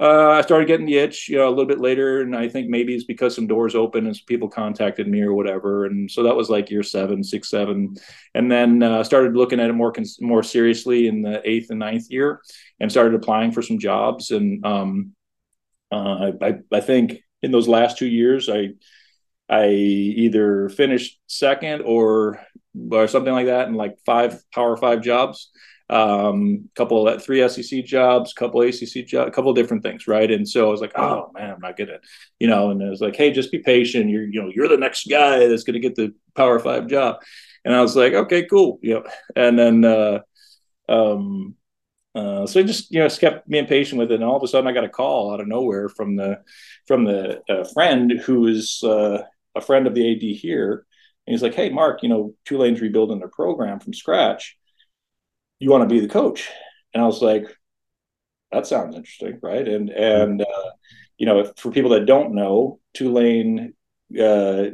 [0.00, 2.68] uh, I started getting the itch, you know, a little bit later, and I think
[2.68, 6.24] maybe it's because some doors open and some people contacted me or whatever, and so
[6.24, 7.94] that was like year seven, six, seven,
[8.34, 11.78] and then uh, started looking at it more cons- more seriously in the eighth and
[11.78, 12.40] ninth year,
[12.80, 15.12] and started applying for some jobs, and um,
[15.92, 18.70] uh, I, I think in those last two years, I
[19.48, 22.40] I either finished second or
[22.90, 25.50] or something like that and like five Power Five jobs,
[25.90, 30.30] um, couple of three SEC jobs, couple ACC jobs, a couple different things, right?
[30.30, 31.98] And so I was like, oh man, I'm not gonna,
[32.38, 32.70] you know.
[32.70, 34.10] And it was like, hey, just be patient.
[34.10, 37.16] You're, you know, you're the next guy that's gonna get the Power Five job.
[37.64, 39.06] And I was like, okay, cool, yep.
[39.34, 40.20] And then, uh,
[40.88, 41.56] um,
[42.14, 44.46] uh, so I just you know kept being patient with it, and all of a
[44.46, 46.42] sudden I got a call out of nowhere from the
[46.86, 49.22] from the uh, friend who is uh,
[49.56, 50.86] a friend of the AD here,
[51.32, 54.56] he's like, "Hey, Mark, you know, Tulane's rebuilding their program from scratch.
[55.58, 56.50] You want to be the coach?"
[56.92, 57.46] And I was like,
[58.52, 60.70] "That sounds interesting, right?" And and uh,
[61.18, 63.74] you know, if, for people that don't know, Tulane
[64.18, 64.66] uh,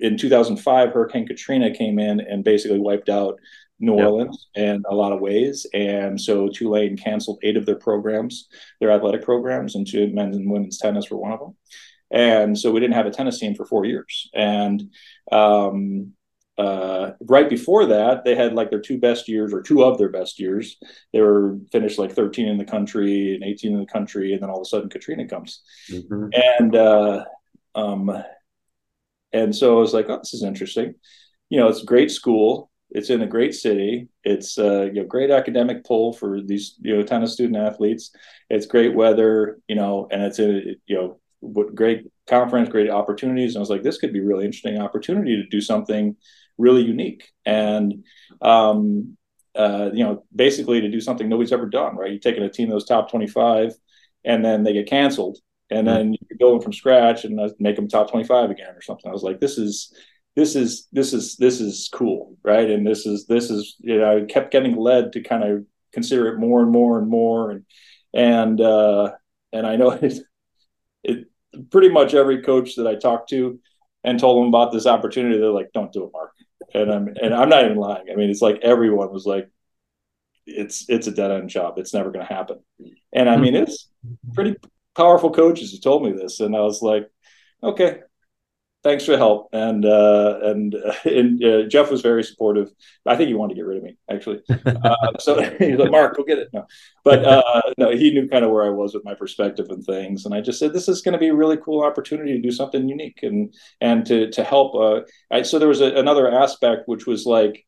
[0.00, 3.38] in 2005, Hurricane Katrina came in and basically wiped out
[3.78, 4.06] New yep.
[4.06, 5.66] Orleans in a lot of ways.
[5.74, 8.48] And so Tulane canceled eight of their programs,
[8.80, 11.56] their athletic programs, and two men's and women's tennis were one of them.
[12.10, 14.30] And so we didn't have a tennis team for four years.
[14.34, 14.92] And
[15.32, 16.12] um,
[16.58, 20.08] uh, right before that, they had like their two best years or two of their
[20.08, 20.76] best years.
[21.12, 24.32] They were finished like 13 in the country and 18 in the country.
[24.32, 25.62] And then all of a sudden Katrina comes.
[25.90, 26.28] Mm-hmm.
[26.58, 27.24] And, uh,
[27.74, 28.24] um,
[29.32, 30.94] and so I was like, oh, this is interesting.
[31.50, 32.70] You know, it's a great school.
[32.90, 34.08] It's in a great city.
[34.24, 38.12] It's uh, you know great academic pull for these you know tennis student athletes.
[38.48, 41.20] It's great weather, you know, and it's a you know
[41.74, 43.54] great conference, great opportunities.
[43.54, 46.16] And I was like, this could be really interesting opportunity to do something
[46.58, 47.30] really unique.
[47.44, 48.04] And,
[48.40, 49.16] um,
[49.54, 52.10] uh, you know, basically to do something nobody's ever done, right?
[52.10, 53.72] You're taking a team that was top 25
[54.24, 55.38] and then they get canceled
[55.70, 59.10] and then you go in from scratch and make them top 25 again or something.
[59.10, 59.92] I was like, this is,
[60.36, 62.36] this is, this is, this is cool.
[62.42, 62.70] Right.
[62.70, 66.28] And this is, this is, you know, I kept getting led to kind of consider
[66.28, 67.50] it more and more and more.
[67.50, 67.64] And,
[68.14, 69.12] and, uh,
[69.52, 70.18] and I know it,
[71.06, 71.26] it
[71.70, 73.60] pretty much every coach that I talked to
[74.04, 76.32] and told them about this opportunity, they're like, "Don't do it, Mark."
[76.74, 78.06] And I'm and I'm not even lying.
[78.10, 79.48] I mean, it's like everyone was like,
[80.46, 81.78] "It's it's a dead end job.
[81.78, 82.60] It's never going to happen."
[83.12, 83.88] And I mean, it's
[84.34, 84.56] pretty
[84.94, 87.08] powerful coaches who told me this, and I was like,
[87.62, 88.00] "Okay,
[88.86, 89.48] thanks for the help.
[89.52, 92.70] And uh, and uh, and uh, Jeff was very supportive.
[93.04, 94.40] I think he wanted to get rid of me actually.
[94.48, 96.48] Uh, so he's like, Mark, go get it.
[96.52, 96.66] No,
[97.04, 100.24] but uh, no, he knew kind of where I was with my perspective and things.
[100.24, 102.52] And I just said, this is going to be a really cool opportunity to do
[102.52, 104.74] something unique and and to to help.
[104.74, 107.66] Uh, I, so there was a, another aspect which was like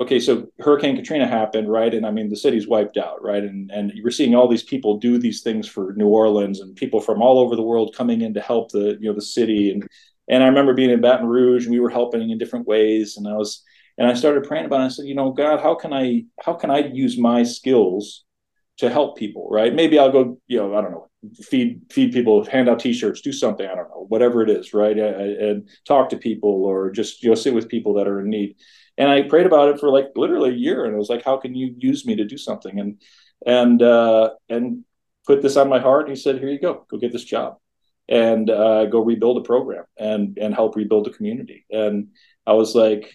[0.00, 1.94] okay, so Hurricane Katrina happened, right?
[1.94, 3.42] And I mean, the city's wiped out, right?
[3.42, 7.00] And and you're seeing all these people do these things for New Orleans, and people
[7.00, 9.70] from all over the world coming in to help the you know the city.
[9.70, 9.86] And
[10.28, 13.16] and I remember being in Baton Rouge, and we were helping in different ways.
[13.16, 13.62] And I was
[13.98, 14.84] and I started praying about it.
[14.84, 18.24] I said, you know, God, how can I how can I use my skills
[18.78, 19.74] to help people, right?
[19.74, 21.08] Maybe I'll go, you know, I don't know,
[21.42, 24.98] feed feed people, hand out T-shirts, do something, I don't know, whatever it is, right?
[24.98, 28.56] And talk to people, or just you know sit with people that are in need
[28.98, 31.36] and I prayed about it for like literally a year, and it was like, how
[31.38, 32.78] can you use me to do something?
[32.78, 33.00] And
[33.46, 34.84] and uh, and
[35.26, 36.06] put this on my heart.
[36.06, 37.58] And he said, here you go, go get this job,
[38.12, 41.64] and uh, go rebuild a program and and help rebuild a community.
[41.70, 42.08] And
[42.46, 43.10] I was like,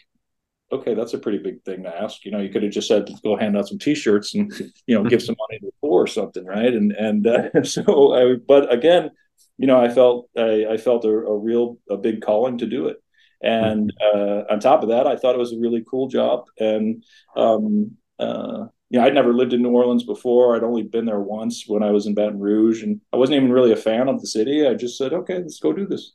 [0.72, 2.26] okay, that's a pretty big thing to ask.
[2.26, 4.52] You know, you could have just said, go hand out some T-shirts and
[4.88, 6.74] you know give some money to the poor or something, right?
[6.74, 9.12] And and uh, so, I, but again,
[9.58, 12.88] you know, I felt I, I felt a, a real a big calling to do
[12.88, 12.98] it
[13.42, 16.46] and uh, on top of that, I thought it was a really cool job.
[16.60, 17.04] And
[17.36, 20.56] um, uh, you know, I'd never lived in New Orleans before.
[20.56, 23.52] I'd only been there once when I was in Baton Rouge, and I wasn't even
[23.52, 24.66] really a fan of the city.
[24.66, 26.14] I just said, okay, let's go do this.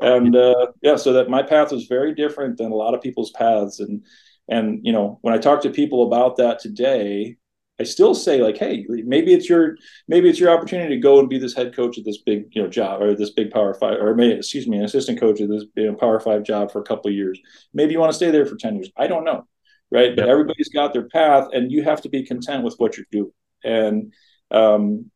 [0.00, 3.30] And uh, yeah, so that my path was very different than a lot of people's
[3.32, 3.80] paths.
[3.80, 4.04] And
[4.48, 7.36] and you know, when I talk to people about that today,
[7.80, 11.28] I still say like, hey, maybe it's your maybe it's your opportunity to go and
[11.28, 13.98] be this head coach at this big you know job or this big Power Five
[14.00, 16.80] or maybe excuse me, an assistant coach at this you know, Power Five job for
[16.80, 17.38] a couple of years.
[17.72, 18.90] Maybe you want to stay there for ten years.
[18.96, 19.46] I don't know,
[19.94, 20.14] right?
[20.16, 23.32] But everybody's got their path, and you have to be content with what you're doing.
[23.62, 24.12] And
[24.50, 25.10] um,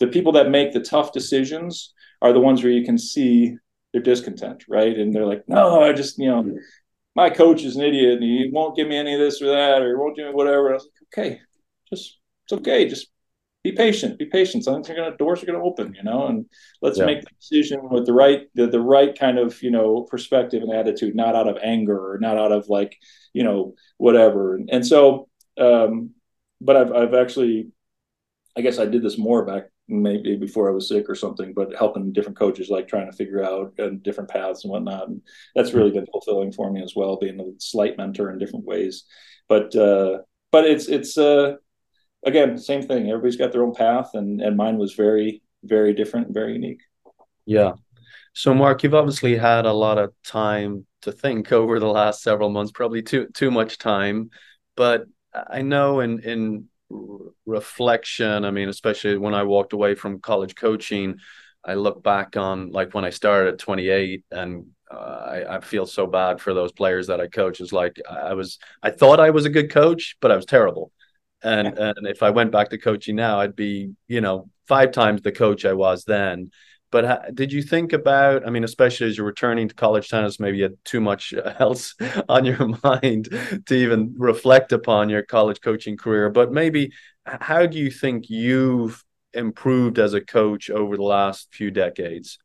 [0.00, 3.56] the people that make the tough decisions are the ones where you can see
[3.92, 4.96] their discontent, right?
[4.98, 6.58] And they're like, no, I just you know.
[7.14, 9.80] My coach is an idiot and he won't give me any of this or that
[9.80, 10.68] or he won't do whatever.
[10.68, 11.40] I was like, okay,
[11.88, 12.86] just it's okay.
[12.86, 13.08] Just
[13.66, 14.16] be patient.
[14.16, 14.62] Be patient.
[14.62, 16.46] Something's gonna doors are gonna open, you know, and
[16.82, 17.06] let's yeah.
[17.06, 20.72] make the decision with the right the, the right kind of you know perspective and
[20.72, 22.96] attitude, not out of anger or not out of like
[23.32, 24.54] you know whatever.
[24.54, 26.10] And, and so, um,
[26.60, 27.70] but I've I've actually,
[28.56, 31.74] I guess I did this more back maybe before I was sick or something, but
[31.76, 35.08] helping different coaches like trying to figure out uh, different paths and whatnot.
[35.08, 35.22] And
[35.56, 39.04] that's really been fulfilling for me as well, being a slight mentor in different ways.
[39.48, 40.18] But uh,
[40.52, 41.56] but it's it's uh
[42.26, 43.08] again, same thing.
[43.08, 46.82] Everybody's got their own path, and and mine was very very different very unique.
[47.46, 47.72] Yeah.
[48.34, 52.50] So, Mark, you've obviously had a lot of time to think over the last several
[52.50, 54.30] months, probably too too much time.
[54.76, 56.68] But I know in in
[57.46, 61.18] reflection, I mean, especially when I walked away from college coaching,
[61.64, 65.84] I look back on like when I started at 28 and uh, I, I, feel
[65.84, 67.60] so bad for those players that I coach.
[67.60, 70.92] Is like I was, I thought I was a good coach, but I was terrible.
[71.46, 75.22] And and if I went back to coaching now, I'd be you know five times
[75.22, 76.50] the coach I was then.
[76.90, 78.44] But did you think about?
[78.46, 81.54] I mean, especially as you're returning to college tennis, maybe you had too much uh,
[81.60, 81.94] else
[82.28, 83.28] on your mind
[83.66, 86.30] to even reflect upon your college coaching career.
[86.30, 86.92] But maybe,
[87.24, 92.38] how do you think you've improved as a coach over the last few decades?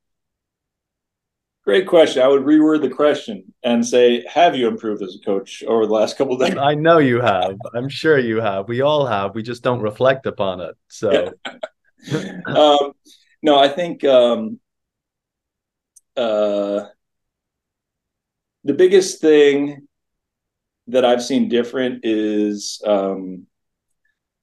[1.64, 2.24] Great question.
[2.24, 5.94] I would reword the question and say, "Have you improved as a coach over the
[5.94, 7.56] last couple of days?" I know you have.
[7.76, 8.68] I'm sure you have.
[8.68, 9.36] We all have.
[9.36, 10.76] We just don't reflect upon it.
[10.88, 11.34] So,
[12.48, 12.94] um,
[13.44, 14.60] no, I think um,
[16.18, 16.86] uh,
[18.64, 19.88] the biggest thing
[20.88, 23.46] that I've seen different is um,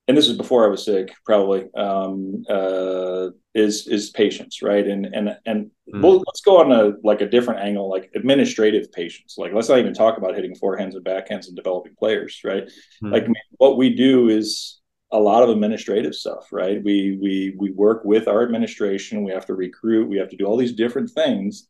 [0.09, 4.87] and this is before I was sick, probably, um, uh, is is patience, right?
[4.87, 6.03] And and and mm.
[6.03, 9.37] well, let's go on a like a different angle, like administrative patience.
[9.37, 12.65] Like let's not even talk about hitting forehands and backhands and developing players, right?
[13.03, 13.13] Mm.
[13.13, 13.27] Like
[13.59, 14.81] what we do is
[15.13, 16.83] a lot of administrative stuff, right?
[16.83, 19.25] We we we work with our administration.
[19.25, 20.09] We have to recruit.
[20.09, 21.69] We have to do all these different things.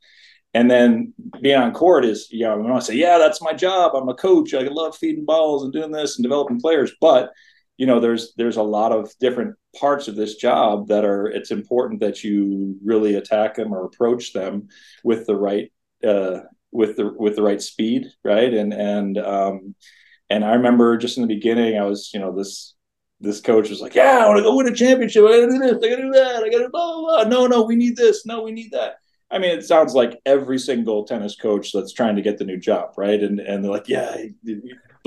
[0.54, 1.12] And then
[1.42, 3.94] being on court is, you know, I want say, yeah, that's my job.
[3.94, 4.54] I'm a coach.
[4.54, 6.90] I love feeding balls and doing this and developing players.
[7.00, 7.32] But
[7.78, 11.50] you know there's there's a lot of different parts of this job that are it's
[11.50, 14.68] important that you really attack them or approach them
[15.04, 15.72] with the right
[16.06, 16.40] uh,
[16.72, 18.52] with the with the right speed right?
[18.52, 19.74] And and um
[20.30, 22.74] and i remember just in the beginning i was you know this
[23.18, 25.24] this coach was like yeah i want to go win a championship.
[25.24, 25.78] I gotta do this.
[25.82, 26.44] I gotta do that.
[26.44, 27.30] I gotta blah, blah, blah.
[27.30, 28.26] no no we need this.
[28.26, 28.96] No we need that.
[29.30, 32.56] I mean, it sounds like every single tennis coach that's trying to get the new
[32.56, 33.22] job, right?
[33.22, 34.16] And and they're like, yeah,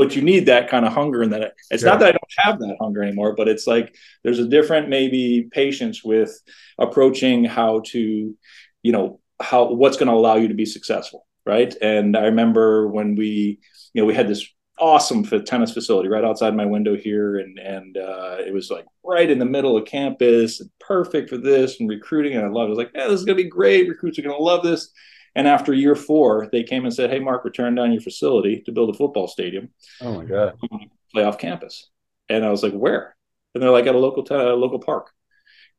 [0.02, 2.58] but you need that kind of hunger and that it's not that I don't have
[2.58, 6.36] that hunger anymore, but it's like there's a different maybe patience with
[6.80, 8.36] approaching how to,
[8.82, 11.72] you know, how what's going to allow you to be successful, right?
[11.84, 13.60] And I remember when we,
[13.94, 14.44] you know, we had this
[14.80, 19.30] awesome tennis facility right outside my window here, and and uh, it was like right
[19.30, 22.36] in the middle of campus, and perfect for this and recruiting.
[22.36, 22.70] And I loved.
[22.70, 22.74] it.
[22.74, 23.88] I was like, yeah, this is gonna be great.
[23.88, 24.92] Recruits are gonna love this.
[25.36, 28.62] And after year four, they came and said, "Hey, Mark, we're tearing down your facility
[28.66, 29.70] to build a football stadium.
[30.02, 31.90] Oh my god, um, play off campus."
[32.30, 33.16] And I was like, "Where?"
[33.54, 35.12] And they're like, "At a local t- a uh, local park."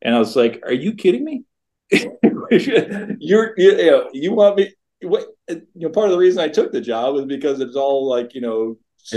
[0.01, 1.45] And I was like, "Are you kidding me?
[1.91, 4.73] You're you, you, know, you want me?"
[5.03, 7.77] What, uh, you know, part of the reason I took the job was because it's
[7.77, 9.17] all like you know so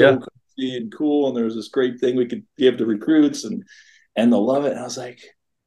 [0.58, 0.76] yeah.
[0.78, 3.64] and cool, and there was this great thing we could give to recruits, and
[4.16, 4.72] and they'll love it.
[4.72, 5.22] And I was like,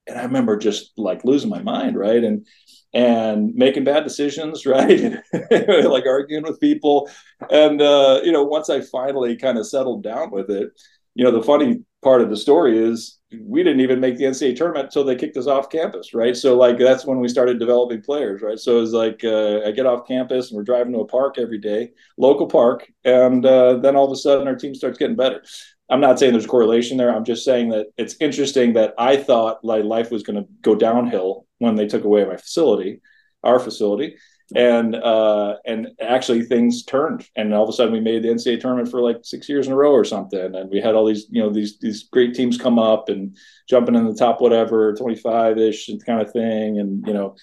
[0.08, 2.22] and I remember just like losing my mind, right?
[2.22, 2.46] And
[2.94, 5.16] and making bad decisions, right?
[5.50, 7.10] like arguing with people.
[7.50, 10.70] And uh, you know, once I finally kind of settled down with it,
[11.14, 14.56] you know, the funny part of the story is we didn't even make the NCAA
[14.56, 16.34] tournament until they kicked us off campus, right?
[16.36, 18.58] So like that's when we started developing players, right?
[18.58, 21.36] So it was like uh, I get off campus and we're driving to a park
[21.38, 25.16] every day, local park, and uh, then all of a sudden our team starts getting
[25.16, 25.42] better.
[25.90, 27.14] I'm not saying there's a correlation there.
[27.14, 30.74] I'm just saying that it's interesting that I thought like life was going to go
[30.74, 33.00] downhill when they took away my facility,
[33.42, 34.16] our facility,
[34.54, 38.60] and uh, and actually things turned, and all of a sudden we made the NCAA
[38.60, 41.26] tournament for like six years in a row or something, and we had all these
[41.30, 43.36] you know these these great teams come up and
[43.68, 47.36] jumping in the top whatever 25 ish kind of thing, and you know,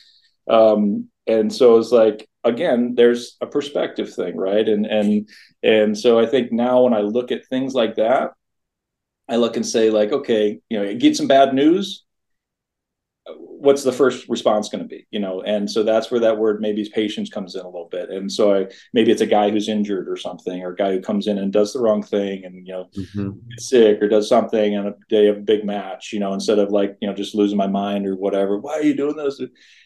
[0.48, 4.68] um, and so it's like again there's a perspective thing, right?
[4.68, 5.30] And and
[5.64, 8.32] and so I think now when I look at things like that,
[9.28, 12.05] I look and say like okay, you know, get some bad news
[13.38, 15.42] what's the first response going to be you know?
[15.42, 18.10] And so that's where that word maybe patience comes in a little bit.
[18.10, 21.02] And so I, maybe it's a guy who's injured or something or a guy who
[21.02, 23.32] comes in and does the wrong thing and you know mm-hmm.
[23.50, 26.60] gets sick or does something on a day of a big match you know instead
[26.60, 29.42] of like you know just losing my mind or whatever why are you doing this?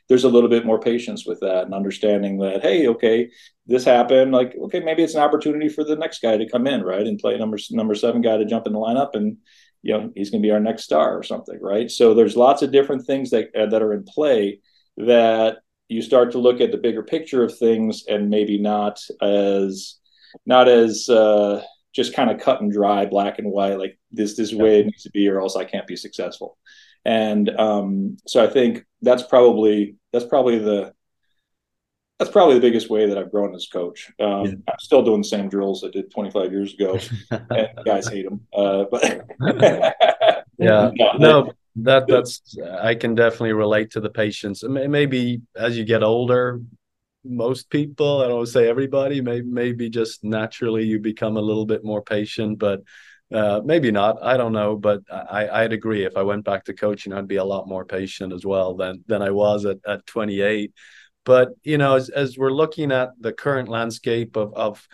[0.07, 3.29] There's a little bit more patience with that and understanding that hey okay
[3.67, 6.81] this happened like okay maybe it's an opportunity for the next guy to come in
[6.81, 7.05] right?
[7.05, 9.37] And play number number seven guy to jump in the lineup and
[9.82, 11.89] you know he's going to be our next star or something right?
[11.89, 14.59] So there's lots of different things that uh, that are in play
[14.97, 15.57] that
[15.88, 19.95] you start to look at the bigger picture of things and maybe not as
[20.45, 21.63] not as uh,
[21.93, 25.03] just kind of cut and dry black and white like this this way it needs
[25.03, 26.57] to be or else i can't be successful.
[27.05, 30.93] And um, so i think that's probably that's probably the
[32.20, 34.11] that's probably the biggest way that I've grown as coach.
[34.20, 34.51] Um, yeah.
[34.67, 36.99] I'm still doing the same drills I did 25 years ago,
[37.32, 38.41] and guys hate them.
[38.53, 39.26] Uh, but
[40.59, 44.63] yeah, no, that that's I can definitely relate to the patience.
[44.67, 46.59] Maybe as you get older,
[47.24, 51.84] most people, I don't say everybody, maybe maybe just naturally you become a little bit
[51.84, 52.82] more patient, but.
[53.32, 54.17] Uh, maybe not.
[54.24, 56.03] I don't know, but I, I'd agree.
[56.03, 59.03] If I went back to coaching, I'd be a lot more patient as well than
[59.05, 60.74] than I was at, at 28
[61.26, 64.88] but you know, as, as we're looking at the current landscape of, of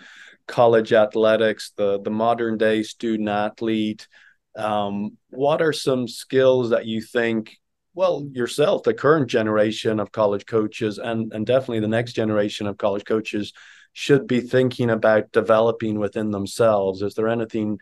[0.47, 4.07] college athletics, the the modern day student athlete,
[4.55, 7.57] um, what are some skills that you think
[7.93, 12.77] well yourself the current generation of college coaches and and definitely the next generation of
[12.77, 13.53] college coaches
[13.93, 17.01] should be thinking about developing within themselves?
[17.01, 17.79] Is there anything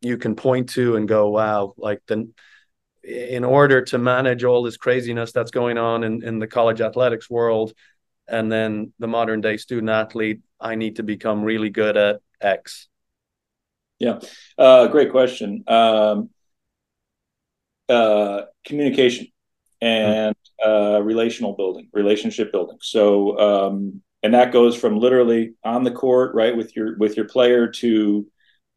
[0.00, 2.30] you can point to and go wow like the
[3.06, 7.30] in order to manage all this craziness that's going on in, in the college athletics
[7.30, 7.72] world
[8.28, 12.88] and then the modern day student athlete i need to become really good at x.
[13.98, 14.20] Yeah.
[14.58, 15.64] Uh, great question.
[15.66, 16.30] Um,
[17.88, 19.28] uh, communication
[19.80, 20.34] and
[20.64, 22.78] uh, relational building relationship building.
[22.80, 27.26] So um, and that goes from literally on the court right with your with your
[27.26, 28.26] player to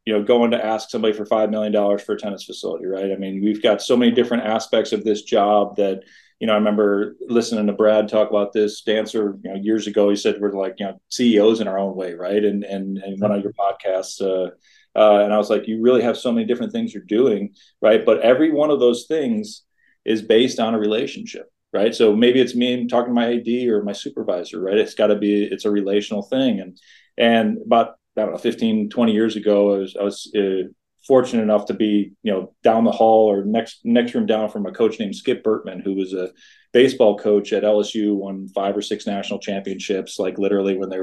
[0.09, 3.11] you know going to ask somebody for five million dollars for a tennis facility right
[3.11, 6.01] i mean we've got so many different aspects of this job that
[6.39, 10.09] you know, I remember listening to Brad talk about this dancer, you know, years ago.
[10.09, 12.43] He said we're like, you know, CEOs in our own way, right?
[12.43, 14.51] And and and one of your podcasts, uh,
[14.97, 18.05] uh, and I was like, you really have so many different things you're doing, right?
[18.05, 19.63] But every one of those things
[20.05, 21.93] is based on a relationship, right?
[21.93, 24.77] So maybe it's me talking to my AD or my supervisor, right?
[24.77, 26.79] It's got to be it's a relational thing, and
[27.17, 30.69] and about I don't know, 15, 20 years ago, I was I was uh,
[31.07, 34.65] fortunate enough to be, you know, down the hall or next next room down from
[34.65, 36.31] a coach named Skip Bertman, who was a
[36.71, 40.99] baseball coach at LSU, won five or six national championships, like literally when they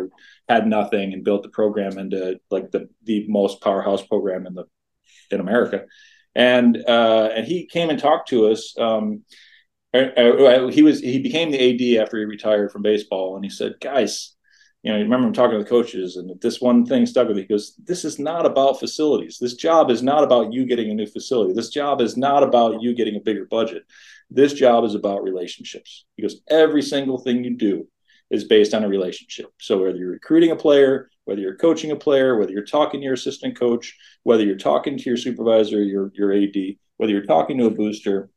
[0.49, 4.65] had nothing and built the program into like the the most powerhouse program in the
[5.31, 5.85] in America.
[6.35, 8.79] And uh, and he came and talked to us.
[8.79, 9.25] Um,
[9.95, 13.51] uh, uh, he was he became the AD after he retired from baseball, and he
[13.51, 14.36] said, "Guys,
[14.87, 17.37] you know, you remember him talking to the coaches, and this one thing stuck with
[17.37, 17.43] me.
[17.43, 19.37] He goes, "This is not about facilities.
[19.37, 21.55] This job is not about you getting a new facility.
[21.55, 23.83] This job is not about you getting a bigger budget.
[24.31, 27.89] This job is about relationships." He goes, "Every single thing you do
[28.31, 29.47] is based on a relationship.
[29.59, 33.05] So whether you're recruiting a player, whether you're coaching a player, whether you're talking to
[33.05, 37.59] your assistant coach, whether you're talking to your supervisor, your your AD, whether you're talking
[37.59, 38.31] to a booster,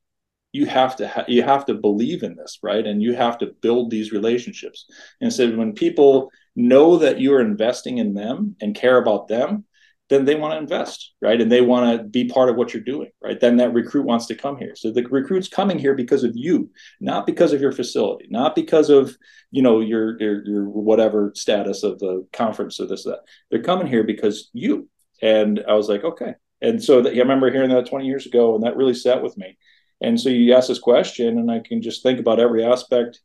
[0.52, 2.86] you have to ha- you have to believe in this, right?
[2.86, 4.86] And you have to build these relationships.
[5.22, 9.66] And so when people know that you are investing in them and care about them,
[10.10, 11.40] then they want to invest, right?
[11.40, 13.40] And they want to be part of what you're doing, right?
[13.40, 14.76] Then that recruit wants to come here.
[14.76, 18.90] So the recruit's coming here because of you, not because of your facility, not because
[18.90, 19.16] of
[19.52, 23.20] you know your your, your whatever status of the conference or this that.
[23.52, 24.90] They're coming here because you.
[25.22, 26.34] And I was like, okay.
[26.62, 29.38] And so that, I remember hearing that 20 years ago, and that really sat with
[29.38, 29.58] me.
[30.02, 33.20] And so you ask this question, and I can just think about every aspect,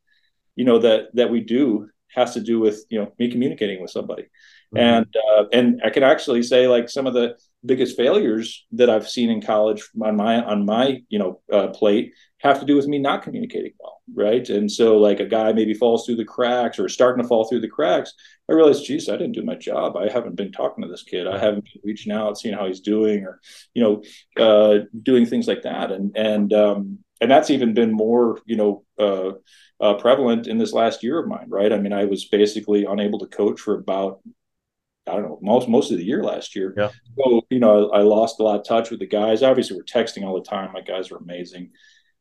[0.56, 3.90] you know, that that we do has to do with you know me communicating with
[3.90, 4.26] somebody
[4.74, 4.84] Mm-hmm.
[4.84, 9.08] And uh, and I can actually say like some of the biggest failures that I've
[9.08, 12.12] seen in college on my on my you know uh, plate
[12.44, 14.46] have to do with me not communicating well, right?
[14.50, 17.60] And so like a guy maybe falls through the cracks or starting to fall through
[17.60, 18.12] the cracks.
[18.50, 19.96] I realized, geez, I didn't do my job.
[19.96, 21.26] I haven't been talking to this kid.
[21.26, 23.40] I haven't been reaching out, seeing how he's doing, or
[23.72, 24.02] you know,
[24.44, 25.90] uh, doing things like that.
[25.90, 29.32] And and um, and that's even been more you know uh,
[29.80, 31.72] uh, prevalent in this last year of mine, right?
[31.72, 34.20] I mean, I was basically unable to coach for about
[35.06, 36.74] I don't know, most most of the year last year.
[36.76, 36.90] Yeah.
[37.18, 39.42] So, you know, I, I, lost a lot of touch with the guys.
[39.42, 40.72] Obviously, we're texting all the time.
[40.72, 41.70] My guys are amazing,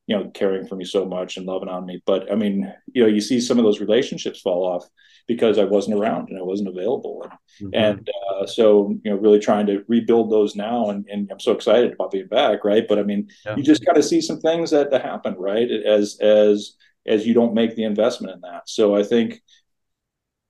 [0.08, 2.04] you know, caring for me so much and loving on me.
[2.06, 4.86] But I mean, you know, you see some of those relationships fall off
[5.28, 7.24] because I wasn't around and I wasn't available.
[7.24, 7.76] And, mm-hmm.
[7.76, 10.90] and uh, so, you know, really trying to rebuild those now.
[10.90, 12.66] And, and I'm so excited about being back.
[12.66, 12.86] Right.
[12.88, 13.56] But I mean, yeah.
[13.56, 15.70] you just got to see some things that, that happen, right.
[15.72, 16.74] As, as,
[17.08, 18.68] as you don't make the investment in that.
[18.68, 19.42] So I think,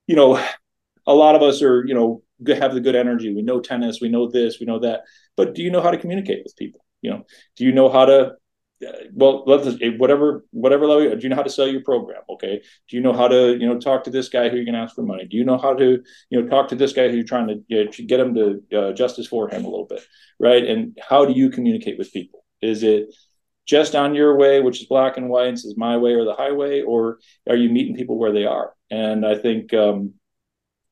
[0.08, 0.44] you know,
[1.06, 3.34] a lot of us are, you know, have the good energy.
[3.34, 5.02] We know tennis, we know this, we know that.
[5.38, 6.86] But do you know how to communicate with people?
[7.02, 7.26] You know,
[7.58, 8.34] do you know how to
[8.86, 12.62] uh, well let's whatever whatever level do you know how to sell your program okay
[12.90, 14.82] do you know how to you know talk to this guy who you're going to
[14.82, 17.16] ask for money do you know how to you know talk to this guy who
[17.16, 20.02] you're trying to you know, get him to uh, justice for him a little bit
[20.40, 23.14] right and how do you communicate with people is it
[23.66, 26.36] just on your way which is black and white and says my way or the
[26.36, 30.14] highway or are you meeting people where they are and i think um,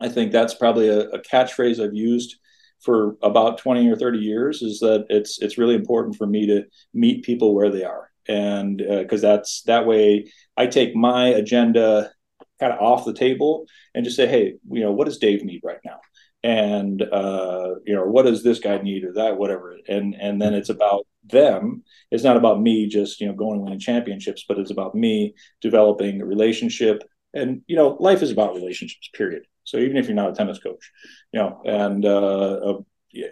[0.01, 2.37] I think that's probably a, a catchphrase I've used
[2.81, 6.63] for about 20 or 30 years is that it's it's really important for me to
[6.93, 8.09] meet people where they are.
[8.27, 12.11] And because uh, that's that way i take my agenda
[12.59, 15.61] kind of off the table and just say hey you know what does dave need
[15.63, 15.99] right now?
[16.43, 19.77] And uh, you know what does this guy need or that whatever?
[19.87, 21.83] And and then it's about them.
[22.09, 25.35] It's not about me just you know going and winning championships but it's about me
[25.61, 27.03] developing a relationship.
[27.33, 30.59] And you know life is about relationships period so even if you're not a tennis
[30.59, 30.91] coach,
[31.31, 32.81] you know, and uh, uh,
[33.13, 33.27] yeah,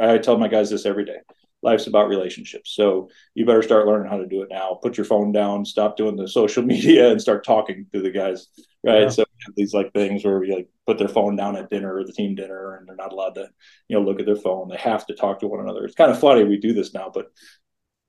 [0.00, 1.18] I tell my guys this every day.
[1.62, 2.74] Life's about relationships.
[2.74, 4.80] So you better start learning how to do it now.
[4.82, 8.48] Put your phone down, stop doing the social media, and start talking to the guys.
[8.82, 9.02] Right.
[9.02, 9.08] Yeah.
[9.08, 9.24] So
[9.56, 12.34] these like things where we like put their phone down at dinner or the team
[12.34, 13.48] dinner, and they're not allowed to,
[13.86, 14.68] you know, look at their phone.
[14.68, 15.84] They have to talk to one another.
[15.84, 17.30] It's kind of funny we do this now, but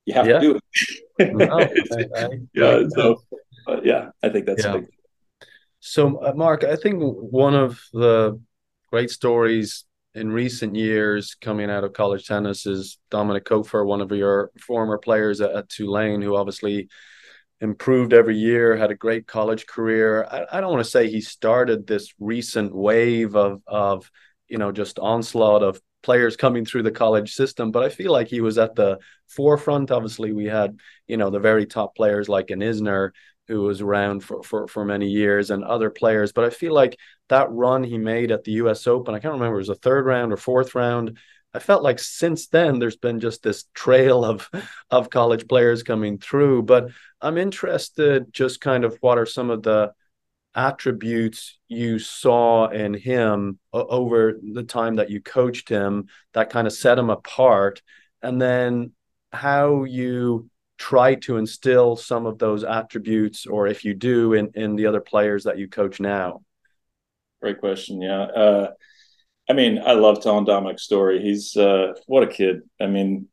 [0.07, 0.39] you have yeah.
[0.39, 0.59] to do
[1.19, 1.33] it.
[1.35, 2.83] no, I, I, yeah.
[2.89, 3.21] So,
[3.83, 4.77] yeah, I think that's yeah.
[4.77, 4.87] big
[5.87, 8.41] so, uh, Mark, I think one of the
[8.89, 14.11] great stories in recent years coming out of college tennis is Dominik Koepfer, one of
[14.11, 16.89] your former players at, at, Tulane, who obviously
[17.61, 20.25] improved every year, had a great college career.
[20.25, 24.09] I, I don't want to say he started this recent wave of of
[24.47, 28.27] you know just onslaught of players coming through the college system, but I feel like
[28.27, 29.91] he was at the forefront.
[29.91, 33.11] Obviously, we had you know the very top players like an Isner
[33.47, 36.31] who was around for, for, for many years and other players.
[36.31, 36.97] But I feel like
[37.29, 40.05] that run he made at the US Open, I can't remember, it was a third
[40.05, 41.17] round or fourth round.
[41.53, 44.49] I felt like since then there's been just this trail of
[44.89, 46.63] of college players coming through.
[46.63, 46.89] But
[47.21, 49.93] I'm interested just kind of what are some of the
[50.53, 56.73] attributes you saw in him over the time that you coached him that kind of
[56.73, 57.81] set him apart
[58.21, 58.93] and then
[59.33, 64.75] how you try to instill some of those attributes or if you do in in
[64.75, 66.41] the other players that you coach now?
[67.41, 68.21] Great question yeah.
[68.23, 68.71] Uh,
[69.49, 71.21] i mean i love telling dominik's story.
[71.21, 72.61] He's uh, what a kid.
[72.79, 73.27] I mean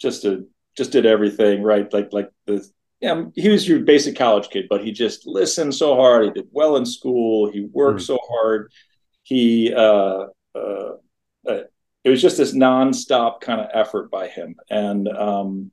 [0.00, 0.44] just a
[0.76, 1.90] just did everything right?
[1.92, 2.66] Like like the
[3.00, 6.24] yeah he was your basic college kid but he just listened so hard.
[6.24, 7.50] He did well in school.
[7.50, 8.06] He worked mm.
[8.06, 8.72] so hard.
[9.22, 10.92] He uh, uh,
[11.46, 11.62] uh,
[12.04, 14.54] it was just this nonstop kind of effort by him.
[14.70, 15.72] And um,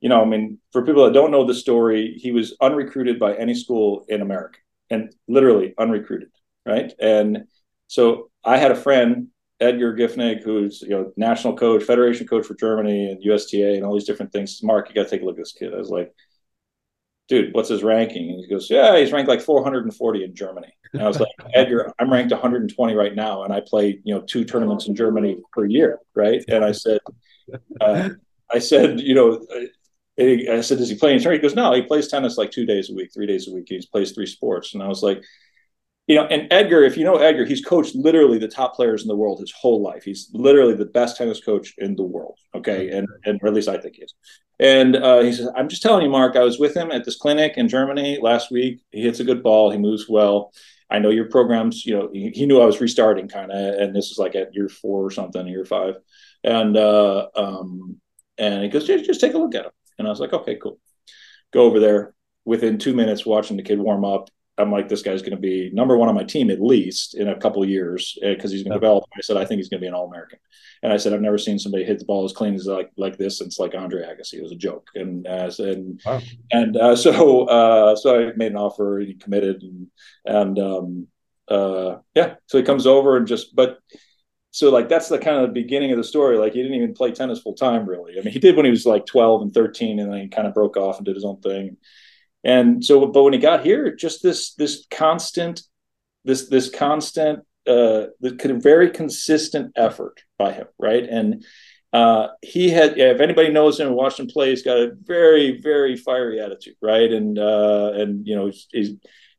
[0.00, 3.34] you know, I mean, for people that don't know the story, he was unrecruited by
[3.36, 6.30] any school in America and literally unrecruited,
[6.66, 6.92] right?
[7.00, 7.44] And
[7.86, 9.28] so I had a friend,
[9.60, 13.92] Edgar Giffenig, who's you know national coach, federation coach for Germany and USTA and all
[13.92, 14.62] these different things.
[14.62, 15.74] Mark, you got to take a look at this kid.
[15.74, 16.12] I was like,
[17.28, 18.30] dude, what's his ranking?
[18.30, 20.72] And he goes, yeah, he's ranked like 440 in Germany.
[20.92, 24.22] And I was like, Edgar, I'm ranked 120 right now, and I play, you know,
[24.22, 26.42] two tournaments in Germany per year, right?
[26.48, 26.98] And I said,
[27.80, 28.10] uh,
[28.52, 29.46] I said, you know,
[30.20, 31.42] I said, does he play in tournament?
[31.42, 33.66] He goes, no, he plays tennis like two days a week, three days a week.
[33.68, 34.74] He plays three sports.
[34.74, 35.22] And I was like,
[36.06, 39.08] you know, and Edgar, if you know Edgar, he's coached literally the top players in
[39.08, 40.02] the world his whole life.
[40.02, 42.36] He's literally the best tennis coach in the world.
[42.52, 44.14] Okay, and and or at least I think he is.
[44.58, 46.34] And uh, he says, "I'm just telling you, Mark.
[46.34, 48.80] I was with him at this clinic in Germany last week.
[48.90, 49.70] He hits a good ball.
[49.70, 50.52] He moves well.
[50.90, 51.86] I know your programs.
[51.86, 54.52] You know, he, he knew I was restarting kind of, and this is like at
[54.52, 55.94] year four or something, year five.
[56.42, 58.00] And uh, um,
[58.36, 59.72] and he goes, just, just take a look at him.
[60.00, 60.80] And I was like, okay, cool.
[61.52, 62.14] Go over there.
[62.44, 65.70] Within two minutes, watching the kid warm up, I'm like, this guy's going to be
[65.72, 68.62] number one on my team at least in a couple of years because uh, he's
[68.62, 69.04] going to develop.
[69.16, 70.38] I said, I think he's going to be an All American.
[70.82, 73.18] And I said, I've never seen somebody hit the ball as clean as like like
[73.18, 74.34] this since like Andre Agassi.
[74.34, 74.88] It was a joke.
[74.94, 76.20] And uh, and wow.
[76.50, 78.98] and uh, so uh, so I made an offer.
[78.98, 79.86] and He committed and
[80.24, 81.06] and um,
[81.48, 82.34] uh, yeah.
[82.46, 83.78] So he comes over and just but
[84.50, 86.36] so like that's the kind of the beginning of the story.
[86.36, 88.18] Like he didn't even play tennis full time really.
[88.18, 90.48] I mean, he did when he was like 12 and 13, and then he kind
[90.48, 91.76] of broke off and did his own thing.
[92.42, 95.62] And so, but when he got here, just this this constant,
[96.24, 101.04] this this constant, uh, the very consistent effort by him, right?
[101.04, 101.44] And
[101.92, 104.92] uh, he had, yeah, if anybody knows him and watched him play, he's got a
[104.94, 107.12] very very fiery attitude, right?
[107.12, 108.90] And uh, and you know he's, he's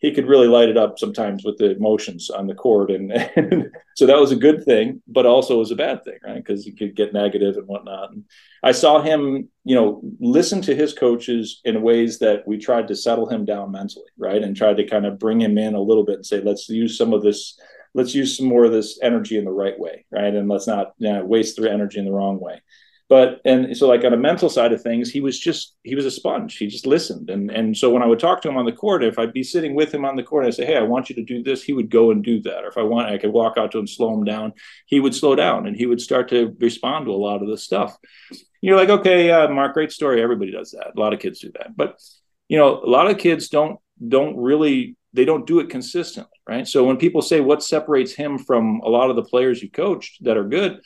[0.01, 3.71] he could really light it up sometimes with the emotions on the court, and, and
[3.95, 6.43] so that was a good thing, but also was a bad thing, right?
[6.43, 8.11] Because he could get negative and whatnot.
[8.11, 8.25] And
[8.63, 12.95] I saw him, you know, listen to his coaches in ways that we tried to
[12.95, 16.03] settle him down mentally, right, and tried to kind of bring him in a little
[16.03, 17.59] bit and say, let's use some of this,
[17.93, 20.93] let's use some more of this energy in the right way, right, and let's not
[20.97, 22.59] you know, waste the energy in the wrong way
[23.11, 26.05] but and so like on a mental side of things he was just he was
[26.05, 26.55] a sponge.
[26.55, 27.29] He just listened.
[27.29, 29.43] And and so when i would talk to him on the court if i'd be
[29.43, 31.43] sitting with him on the court and i say hey i want you to do
[31.43, 32.63] this he would go and do that.
[32.63, 34.53] Or if i want i could walk out to him slow him down
[34.85, 37.57] he would slow down and he would start to respond to a lot of the
[37.57, 37.97] stuff.
[38.61, 40.23] You're like okay uh, mark great story.
[40.23, 40.91] Everybody does that.
[40.95, 41.75] A lot of kids do that.
[41.75, 41.99] But
[42.47, 46.67] you know a lot of kids don't don't really they don't do it consistently right?
[46.67, 50.23] So when people say what separates him from a lot of the players you coached
[50.23, 50.79] that are good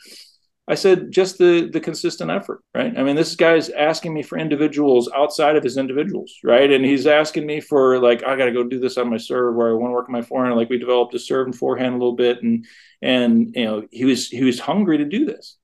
[0.68, 2.92] I said just the the consistent effort, right?
[2.96, 6.68] I mean, this guy's asking me for individuals outside of his individuals, right?
[6.70, 9.54] And he's asking me for like, I got to go do this on my serve,
[9.54, 10.56] where I want to work on my forehand.
[10.56, 12.66] Like we developed a serve and forehand a little bit, and
[13.00, 15.56] and you know he was he was hungry to do this,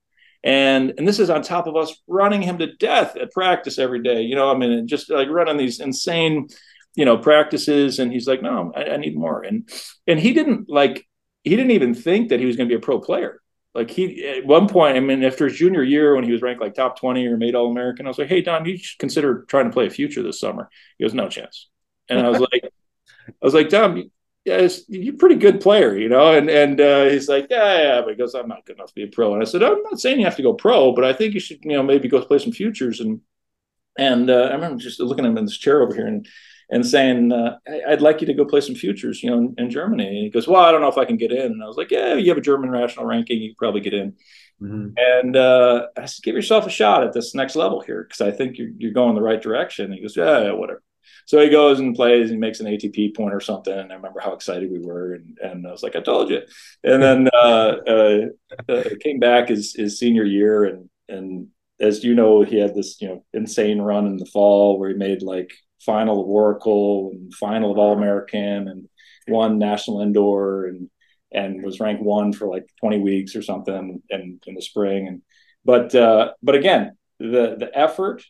[0.45, 4.03] and and this is on top of us running him to death at practice every
[4.05, 4.23] day.
[4.23, 6.47] You know, I mean, just like running these insane,
[6.95, 9.69] you know, practices, and he's like, no, I, I need more, and
[10.07, 11.05] and he didn't like
[11.43, 13.42] he didn't even think that he was going to be a pro player
[13.75, 16.61] like he at one point, I mean, after his junior year when he was ranked
[16.61, 19.45] like top 20 or made all American, I was like, Hey Dom, you should consider
[19.49, 20.69] trying to play a future this summer.
[20.99, 21.69] He goes, No chance.
[22.09, 24.11] And I was like, I was like, Dom,
[24.45, 26.33] yeah, you're a pretty good player, you know?
[26.37, 28.95] And and uh, he's like, Yeah, yeah, but he goes, I'm not good enough to
[28.95, 29.33] be a pro.
[29.33, 31.41] And I said, I'm not saying you have to go pro, but I think you
[31.41, 33.21] should, you know, maybe go play some futures and
[33.99, 36.27] and uh, I remember just looking at him in this chair over here and
[36.73, 39.71] and saying, uh, I'd like you to go play some futures, you know, in, in,
[39.71, 40.07] Germany.
[40.07, 41.53] And he goes, well, I don't know if I can get in.
[41.53, 43.43] And I was like, yeah, you have a German national ranking.
[43.43, 44.15] You can probably get in.
[44.61, 44.89] Mm-hmm.
[44.97, 48.31] And uh, I said, give yourself a shot at this next level here because I
[48.31, 49.85] think you're, you're going the right direction.
[49.85, 50.83] And he goes, yeah, yeah, whatever.
[51.27, 53.77] So he goes and plays and makes an ATP point or something.
[53.77, 55.17] And I remember how excited we were.
[55.17, 56.41] And, and I was like, I told you.
[56.83, 58.21] And then uh, uh,
[58.67, 60.65] uh came back his, his senior year.
[60.65, 61.49] And, and
[61.81, 64.97] as you know, he had this, you know, insane run in the fall where he
[64.97, 65.53] made like
[65.85, 68.89] final of Oracle and final of All American and
[69.29, 70.89] won national indoor and
[71.33, 75.09] and was ranked one for like 20 weeks or something in, in the spring.
[75.09, 75.23] And
[75.65, 78.23] but uh, but again, the the effort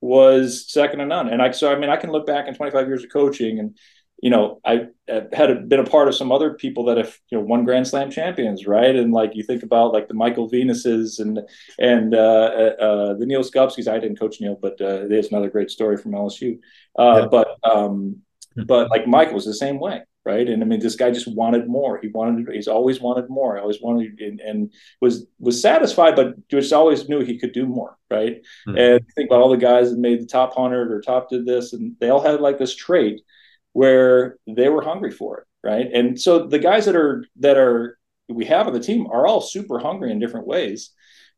[0.00, 1.28] was second to none.
[1.28, 3.76] And I so I mean I can look back in 25 years of coaching and
[4.20, 4.86] you know, I
[5.32, 8.10] had been a part of some other people that have, you know, won Grand Slam
[8.10, 8.94] champions, right?
[8.94, 11.40] And like you think about like the Michael Venuses and
[11.78, 13.86] and uh, uh, uh the Neal Skupskis.
[13.86, 16.58] I didn't coach Neal, but uh, there's another great story from LSU.
[16.98, 17.26] Uh, yeah.
[17.30, 18.18] But um,
[18.66, 20.48] but like Michael was the same way, right?
[20.48, 22.00] And I mean, this guy just wanted more.
[22.00, 22.52] He wanted.
[22.52, 23.56] He's always wanted more.
[23.56, 27.66] I always wanted, and, and, was was satisfied, but just always knew he could do
[27.66, 28.42] more, right?
[28.66, 28.78] Mm-hmm.
[28.78, 31.72] And think about all the guys that made the top hundred or top did this,
[31.72, 33.20] and they all had like this trait
[33.78, 35.86] where they were hungry for it, right?
[35.94, 37.96] And so the guys that are that are
[38.28, 40.90] we have on the team are all super hungry in different ways.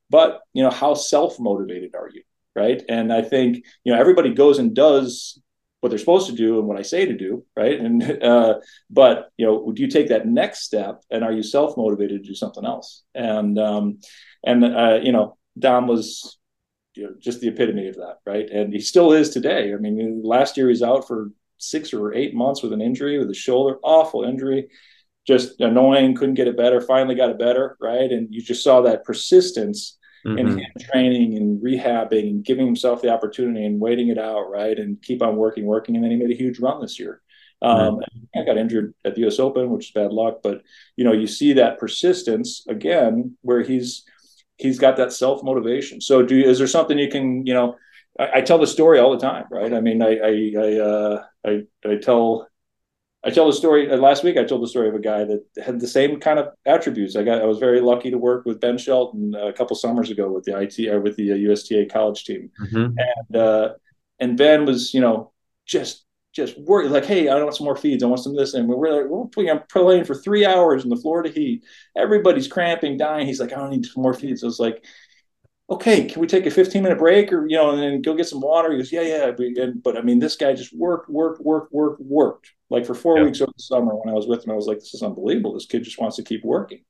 [0.09, 2.23] But you know, how self motivated are you,
[2.57, 2.83] right?
[2.89, 5.39] And I think you know everybody goes and does
[5.81, 7.79] what they're supposed to do and what I say to do, right?
[7.79, 8.55] And uh,
[8.89, 12.29] but you know, do you take that next step and are you self motivated to
[12.31, 13.03] do something else?
[13.15, 13.99] And um,
[14.43, 16.39] and uh, you know, Dom was
[16.95, 18.49] you know, just the epitome of that, right?
[18.49, 19.75] And he still is today.
[19.75, 21.31] I mean, last year he's out for
[21.61, 24.69] six or eight months with an injury with a shoulder, awful injury,
[25.27, 28.11] just annoying, couldn't get it better, finally got it better, right?
[28.11, 30.39] And you just saw that persistence mm-hmm.
[30.39, 34.79] in him training and rehabbing and giving himself the opportunity and waiting it out, right?
[34.79, 35.95] And keep on working, working.
[35.95, 37.21] And then he made a huge run this year.
[37.63, 38.41] Um, mm-hmm.
[38.41, 39.39] I got injured at the U.S.
[39.39, 40.41] Open, which is bad luck.
[40.43, 40.63] But
[40.97, 44.05] you know, you see that persistence again, where he's
[44.57, 46.01] he's got that self motivation.
[46.01, 47.77] So, do is there something you can you know?
[48.19, 49.73] I, I, tell the story all the time, right?
[49.73, 52.49] I mean, I I I, uh, I, I tell
[53.23, 54.37] I tell the story uh, last week.
[54.37, 57.17] I told the story of a guy that had the same kind of attributes.
[57.17, 60.31] I got I was very lucky to work with Ben Shelton a couple summers ago
[60.31, 62.97] with the IT or uh, with the USTA college team, mm-hmm.
[62.97, 63.75] and uh,
[64.19, 65.33] and Ben was you know
[65.67, 68.03] just just worried like, hey, I want some more feeds.
[68.03, 70.97] I want some of this, and we're like, we're playing for three hours in the
[70.97, 71.65] Florida heat.
[71.97, 73.27] Everybody's cramping, dying.
[73.27, 74.43] He's like, I don't need some more feeds.
[74.43, 74.85] I was like,
[75.71, 78.27] okay, can we take a 15 minute break or, you know, and then go get
[78.27, 78.73] some water?
[78.73, 79.71] He goes, yeah, yeah.
[79.83, 82.53] But I mean, this guy just worked, worked, worked, worked, worked.
[82.71, 84.79] Like for four weeks over the summer when I was with him, I was like,
[84.79, 85.55] this is unbelievable.
[85.55, 86.81] This kid just wants to keep working.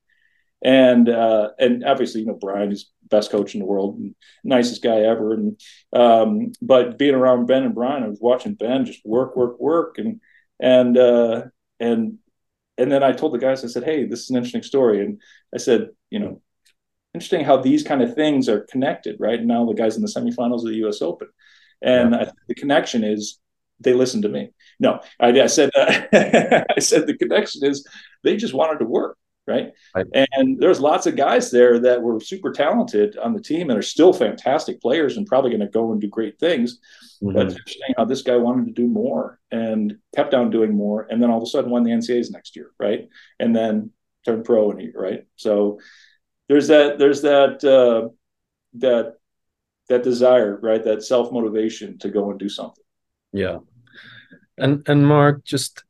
[0.62, 4.14] And, uh, and obviously, you know, Bryan is best coach in the world and
[4.44, 5.34] nicest guy ever.
[5.34, 5.60] And,
[5.92, 9.98] um, but being around Ben and Bryan, I was watching Ben just work, work, work.
[9.98, 10.20] And,
[10.58, 11.44] and, uh,
[11.80, 12.18] and,
[12.76, 15.02] and then I told the guys, I said, Hey, this is an interesting story.
[15.02, 15.20] And
[15.54, 16.42] I said, you know,
[17.14, 19.38] interesting how these kind of things are connected, right?
[19.38, 21.02] And now the guys in the semifinals of the U.S.
[21.02, 21.28] Open,
[21.82, 22.30] and yeah.
[22.48, 23.38] The connection is
[23.80, 24.50] they listen to me.
[24.78, 26.02] No, I, I said uh,
[26.76, 27.86] I said the connection is
[28.22, 29.72] they just wanted to work, right?
[29.94, 30.06] right?
[30.12, 33.82] And there's lots of guys there that were super talented on the team and are
[33.82, 36.78] still fantastic players and probably going to go and do great things.
[37.22, 37.34] Mm-hmm.
[37.34, 41.06] But it's interesting how this guy wanted to do more and kept on doing more,
[41.10, 43.08] and then all of a sudden won the NCAAs next year, right?
[43.38, 43.90] And then
[44.24, 45.24] turned pro and right?
[45.36, 45.80] So
[46.50, 48.08] there's that there's that uh,
[48.74, 49.14] that
[49.88, 50.82] that desire, right?
[50.82, 52.82] That self motivation to go and do something.
[53.32, 53.58] Yeah,
[54.58, 55.84] and and Mark, just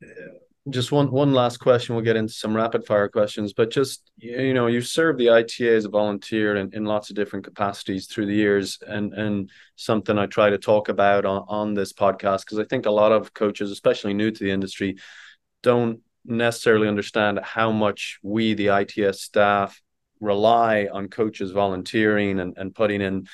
[0.69, 1.95] just one one last question.
[1.95, 5.77] We'll get into some rapid fire questions, but just you know, you served the ITA
[5.77, 10.19] as a volunteer in, in lots of different capacities through the years, and and something
[10.19, 13.33] I try to talk about on on this podcast because I think a lot of
[13.33, 14.97] coaches, especially new to the industry,
[15.63, 19.81] don't necessarily understand how much we, the ITA staff,
[20.21, 23.27] rely on coaches volunteering and, and putting in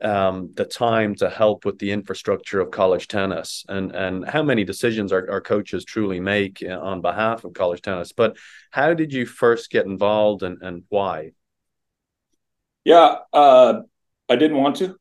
[0.00, 4.62] um, the time to help with the infrastructure of college tennis and and how many
[4.64, 8.12] decisions our, our coaches truly make uh, on behalf of college tennis.
[8.12, 8.36] But
[8.70, 11.32] how did you first get involved and, and why?
[12.84, 13.80] Yeah, uh,
[14.28, 14.96] I didn't want to.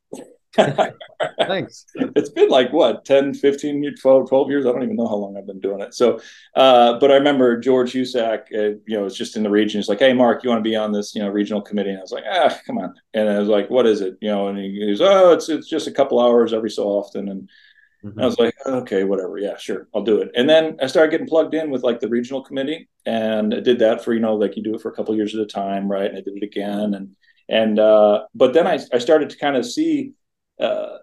[0.57, 1.85] Thanks.
[2.15, 4.65] It's been like what 10, 15, 12, 12 years.
[4.65, 5.93] I don't even know how long I've been doing it.
[5.93, 6.19] So,
[6.55, 9.79] uh, but I remember George Husak, uh, you know, was just in the region.
[9.79, 11.89] He's like, Hey, Mark, you want to be on this, you know, regional committee?
[11.89, 12.93] And I was like, ah, come on.
[13.13, 14.17] And I was like, what is it?
[14.21, 17.29] You know, and he goes, oh, it's, it's just a couple hours every so often.
[17.29, 17.49] And
[18.03, 18.19] mm-hmm.
[18.19, 19.37] I was like, okay, whatever.
[19.37, 19.87] Yeah, sure.
[19.93, 20.31] I'll do it.
[20.35, 23.79] And then I started getting plugged in with like the regional committee and I did
[23.79, 25.89] that for, you know, like you do it for a couple years at a time.
[25.89, 26.09] Right.
[26.09, 26.93] And I did it again.
[26.93, 27.15] And,
[27.49, 30.13] and, uh, but then I, I started to kind of see,
[30.59, 30.97] uh,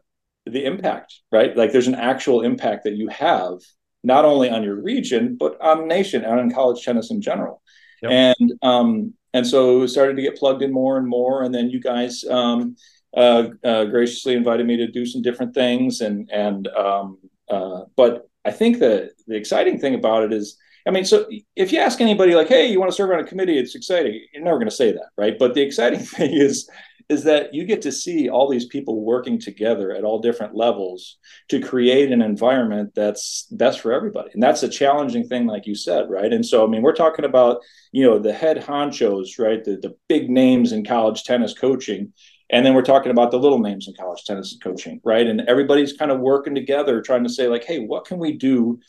[0.47, 1.57] the impact, right?
[1.57, 3.59] Like there's an actual impact that you have
[4.03, 7.63] not only on your region but on the nation and on college tennis in general.
[8.03, 8.13] Yep.
[8.13, 11.43] And um, and so it started to get plugged in more and more.
[11.43, 12.77] And then you guys um,
[13.17, 16.01] uh, uh, graciously invited me to do some different things.
[16.01, 20.57] And and um, uh, but I think the the exciting thing about it is.
[20.87, 21.27] I mean, so
[21.57, 24.21] if you ask anybody like, "Hey, you want to serve on a committee?" It's exciting.
[24.35, 25.39] You're never going to say that, right?
[25.39, 26.69] But the exciting thing is
[27.09, 31.19] is that you get to see all these people working together at all different levels
[31.49, 34.31] to create an environment that's best for everybody.
[34.33, 36.33] And that's a challenging thing like you said right?
[36.33, 37.59] And so i mean we're talking about
[37.93, 39.63] you know the head honchos right?
[39.63, 42.13] The, the big names in college tennis coaching.
[42.51, 45.27] And then we're talking about the little names in college tennis coaching right?
[45.27, 48.81] And everybody's kind of working together trying to say like hey what can we do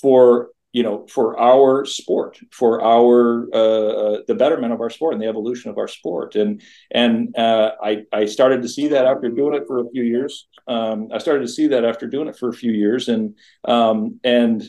[0.00, 5.14] for you know for our sport for our uh, uh, the betterment of our sport
[5.14, 6.36] and the evolution of our sport.
[6.36, 10.02] And and uh, I I started to see that after doing it for a few
[10.02, 10.46] years.
[10.66, 13.08] Um, I started to see that after doing it for a few years.
[13.08, 14.62] And um, and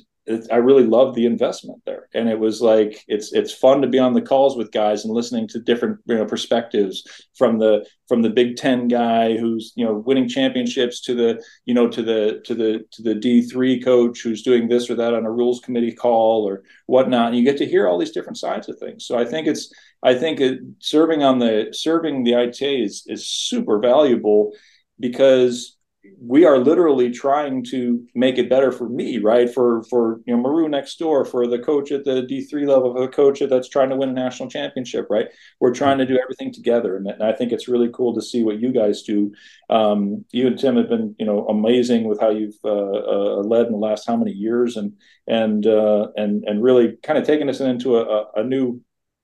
[0.52, 3.98] I really loved the investment there, and it was like it's it's fun to be
[4.00, 7.04] on the calls with guys and listening to different you know perspectives
[7.36, 11.74] from the from the Big Ten guy who's you know winning championships to the you
[11.74, 15.14] know to the to the to the D three coach who's doing this or that
[15.14, 17.30] on a rules committee call or whatnot.
[17.30, 19.06] And you get to hear all these different sides of things.
[19.06, 19.74] So I think it's
[20.04, 24.54] I think it, serving on the serving the ITA is is super valuable
[25.00, 25.76] because
[26.20, 29.54] we are literally trying to make it better for me, right?
[29.54, 32.94] For for you know Maru next door, for the coach at the D three level,
[32.94, 35.28] for the coach that's trying to win a national championship, right?
[35.60, 38.60] We're trying to do everything together, and I think it's really cool to see what
[38.60, 39.34] you guys do.
[39.70, 43.68] Um, you and Tim have been you know amazing with how you've uh, uh, led
[43.68, 44.94] in the last how many years, and
[45.28, 48.82] and uh, and and really kind of taking us into a, a new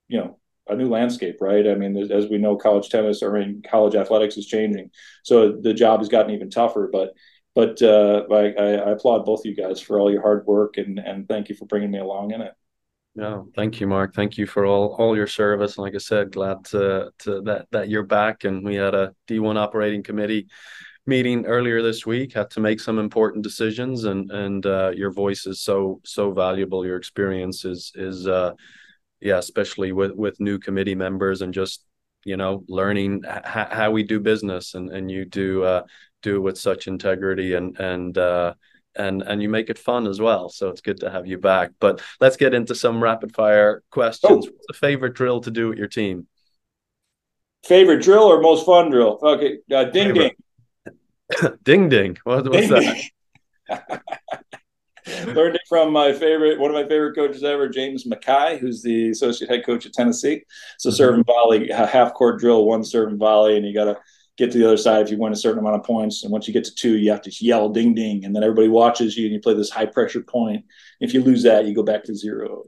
[0.08, 0.38] you know
[0.68, 1.68] a new landscape, right?
[1.68, 4.92] I mean, as we know, college tennis or in college athletics is changing,
[5.24, 6.90] so the job has gotten even tougher.
[6.92, 7.14] But
[7.54, 11.00] but uh, I, I, applaud both of you guys for all your hard work and
[11.00, 12.54] and thank you for bringing me along in it.
[13.16, 14.14] No, thank you, Mark.
[14.14, 15.78] Thank you for all all your service.
[15.78, 18.44] And like I said, glad to, to that that you're back.
[18.44, 20.48] And we had a D1 operating committee
[21.06, 22.34] meeting earlier this week.
[22.34, 26.86] Had to make some important decisions, and and uh, your voice is so so valuable.
[26.86, 28.52] Your experience is is uh,
[29.22, 31.84] yeah, especially with with new committee members and just
[32.24, 35.84] you know learning h- how we do business and and you do uh,
[36.22, 38.54] do it with such integrity and and uh,
[38.96, 40.50] and and you make it fun as well.
[40.50, 41.72] So it's good to have you back.
[41.80, 44.48] But let's get into some rapid fire questions.
[44.48, 44.52] Oh.
[44.52, 46.28] What's the favorite drill to do with your team?
[47.66, 49.20] Favorite drill or most fun drill?
[49.22, 50.38] Okay, uh, ding favorite.
[51.42, 51.58] ding.
[51.64, 52.18] ding ding.
[52.24, 53.06] What, what's ding,
[53.70, 54.02] that?
[55.28, 59.10] Learned it from my favorite, one of my favorite coaches ever, James Mackay, who's the
[59.12, 60.44] associate head coach at Tennessee.
[60.80, 60.96] So mm-hmm.
[60.96, 63.98] serve and volley, half court drill, one serve and volley, and you got to
[64.38, 66.24] get to the other side if you win a certain amount of points.
[66.24, 68.68] And once you get to two, you have to yell ding ding, and then everybody
[68.68, 70.66] watches you, and you play this high pressure point.
[71.00, 72.64] If you lose that, you go back to zero.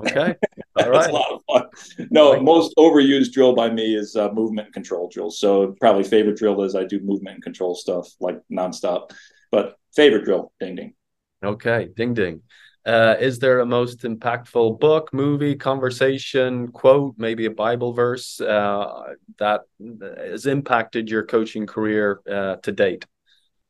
[0.00, 0.34] Okay,
[0.76, 1.10] all right.
[1.10, 2.08] a lot of fun.
[2.10, 5.38] No, most overused drill by me is uh, movement control drills.
[5.38, 9.10] So probably favorite drill is I do movement and control stuff like nonstop.
[9.50, 10.94] But favorite drill, ding ding.
[11.42, 12.42] Okay, ding ding.
[12.84, 19.14] Uh, is there a most impactful book, movie, conversation, quote, maybe a Bible verse uh,
[19.38, 19.62] that
[20.16, 23.04] has impacted your coaching career uh, to date?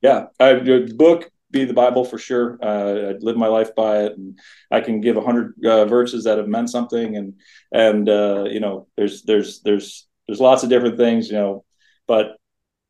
[0.03, 2.59] Yeah, I, the book be the Bible for sure.
[2.62, 4.39] Uh, I live my life by it, and
[4.71, 7.16] I can give a hundred uh, verses that have meant something.
[7.16, 7.35] And
[7.73, 11.64] and uh, you know, there's there's there's there's lots of different things, you know,
[12.07, 12.37] but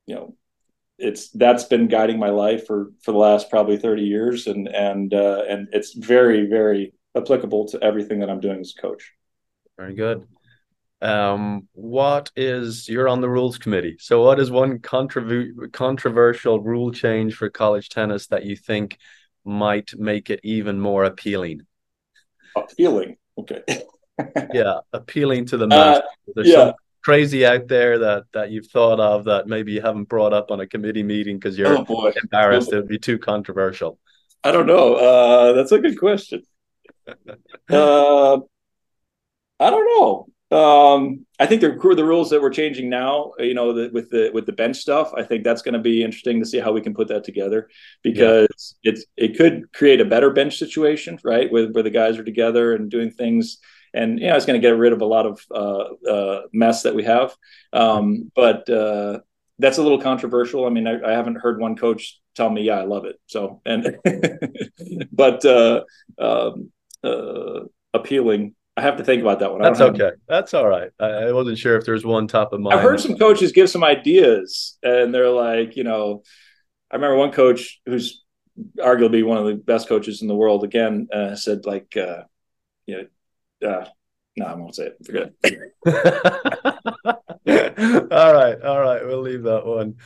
[0.07, 0.35] you know,
[0.99, 5.14] it's that's been guiding my life for for the last probably 30 years and and
[5.14, 9.12] uh, and it's very very applicable to everything that I'm doing as a coach.
[9.76, 10.26] Very good.
[11.01, 13.96] Um, what is you're on the rules committee?
[14.01, 18.99] So, what is one controver- controversial rule change for college tennis that you think
[19.44, 21.61] might make it even more appealing?
[22.57, 23.62] Appealing, okay.
[24.53, 25.99] yeah, appealing to the mass.
[26.36, 26.72] Uh, yeah
[27.09, 30.61] crazy out there that that you've thought of that maybe you haven't brought up on
[30.61, 33.98] a committee meeting because you're oh embarrassed it would be too controversial?
[34.44, 34.94] I don't know.
[34.96, 36.42] Uh, that's a good question.
[37.70, 38.36] uh,
[39.59, 40.26] I don't know.
[40.50, 44.30] Um, I think the the rules that we're changing now, you know, the, with the
[44.34, 46.82] with the bench stuff, I think that's going to be interesting to see how we
[46.82, 47.70] can put that together
[48.02, 48.92] because yeah.
[48.92, 52.74] it's it could create a better bench situation, right, where where the guys are together
[52.74, 53.59] and doing things
[53.95, 56.82] and you know, it's going to get rid of a lot of uh, uh, mess
[56.82, 57.34] that we have.
[57.72, 59.20] Um, but uh,
[59.59, 60.66] that's a little controversial.
[60.66, 63.61] I mean, I, I, haven't heard one coach tell me, "Yeah, I love it." So,
[63.64, 63.99] and
[65.12, 65.82] but uh,
[66.18, 66.70] um,
[67.03, 67.61] uh,
[67.95, 68.55] appealing.
[68.76, 69.61] I have to think about that one.
[69.61, 70.12] That's okay.
[70.28, 70.91] That's all right.
[71.01, 72.78] I, I, wasn't sure if there's one top of mind.
[72.78, 76.22] I've heard some coaches give some ideas, and they're like, you know,
[76.89, 78.22] I remember one coach who's
[78.78, 80.62] arguably one of the best coaches in the world.
[80.62, 82.22] Again, uh, said like, uh,
[82.86, 83.07] you know,
[83.66, 83.86] uh,
[84.36, 84.96] no, I won't say it.
[85.04, 85.72] Forget it.
[88.12, 89.96] all right, all right, we'll leave that one.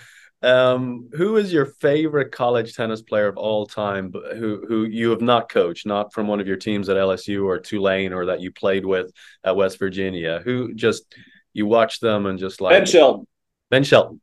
[0.42, 5.20] Um, who is your favorite college tennis player of all time who who you have
[5.20, 8.50] not coached, not from one of your teams at LSU or Tulane or that you
[8.50, 9.12] played with
[9.44, 10.42] at West Virginia?
[10.44, 11.14] Who just
[11.53, 13.26] you watch them and just like Ben Shelton.
[13.70, 14.20] Ben Shelton.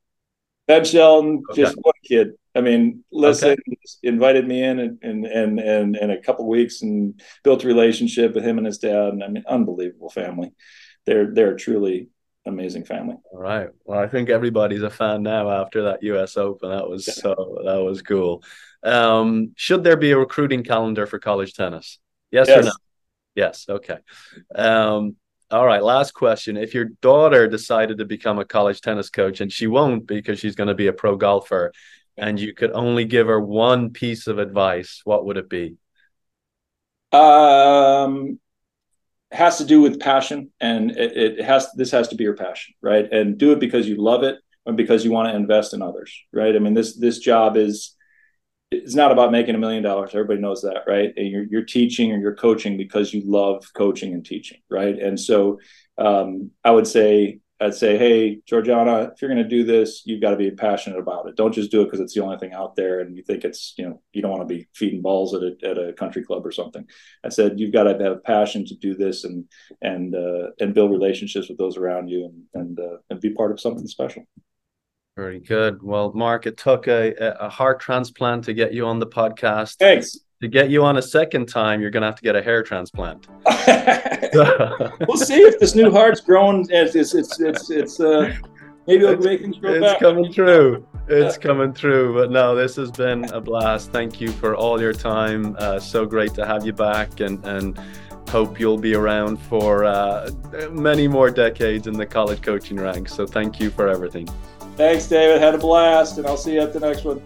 [0.69, 1.63] Ben Shelton, okay.
[1.63, 2.33] just what a kid.
[2.53, 3.77] I mean, listen, okay.
[4.03, 8.35] invited me in and and and and in a couple weeks and built a relationship
[8.35, 9.13] with him and his dad.
[9.13, 10.53] And I mean, unbelievable family.
[11.07, 12.09] They're they're truly
[12.45, 13.15] amazing family.
[13.31, 13.69] All right.
[13.83, 16.69] Well, I think everybody's a fan now after that US Open.
[16.69, 18.43] That was so that was cool.
[18.83, 21.97] Um, should there be a recruiting calendar for college tennis?
[22.29, 22.59] Yes, yes.
[22.59, 22.71] or no?
[23.33, 23.65] Yes.
[23.67, 23.97] Okay.
[24.53, 25.15] Um,
[25.51, 26.57] all right, last question.
[26.57, 30.55] If your daughter decided to become a college tennis coach and she won't because she's
[30.55, 31.73] going to be a pro golfer,
[32.17, 35.77] and you could only give her one piece of advice, what would it be?
[37.11, 38.39] Um,
[39.31, 41.67] has to do with passion, and it, it has.
[41.75, 43.11] This has to be your passion, right?
[43.11, 46.13] And do it because you love it, and because you want to invest in others,
[46.31, 46.55] right?
[46.55, 47.95] I mean, this this job is
[48.71, 50.11] it's not about making a million dollars.
[50.13, 51.11] Everybody knows that, right?
[51.17, 54.97] And you're, you're teaching or you're coaching because you love coaching and teaching, right?
[54.97, 55.59] And so
[55.97, 60.21] um, I would say I'd say, hey, Georgiana, if you're going to do this, you've
[60.21, 61.35] got to be passionate about it.
[61.35, 63.73] Don't just do it because it's the only thing out there and you think it's,
[63.77, 66.45] you know, you don't want to be feeding balls at a, at a country club
[66.45, 66.85] or something.
[67.25, 69.43] I said, you've got to have passion to do this and,
[69.81, 73.51] and, uh, and build relationships with those around you and, and, uh, and be part
[73.51, 74.23] of something special.
[75.15, 75.83] Very good.
[75.83, 79.77] Well, Mark, it took a, a heart transplant to get you on the podcast.
[79.77, 82.41] Thanks to get you on a second time, you're going to have to get a
[82.41, 83.27] hair transplant.
[85.07, 86.65] we'll see if this new heart's growing.
[86.69, 88.33] It's it's it's it's, it's uh,
[88.87, 89.99] maybe it'll make things grow It's back.
[89.99, 90.87] coming through.
[91.07, 92.13] It's coming through.
[92.13, 93.91] But no, this has been a blast.
[93.91, 95.55] Thank you for all your time.
[95.59, 97.77] Uh, so great to have you back, and and
[98.29, 100.29] hope you'll be around for uh,
[100.71, 103.13] many more decades in the college coaching ranks.
[103.13, 104.29] So thank you for everything.
[104.79, 105.41] Thanks, David.
[105.41, 107.21] Had a blast, and I'll see you at the next one.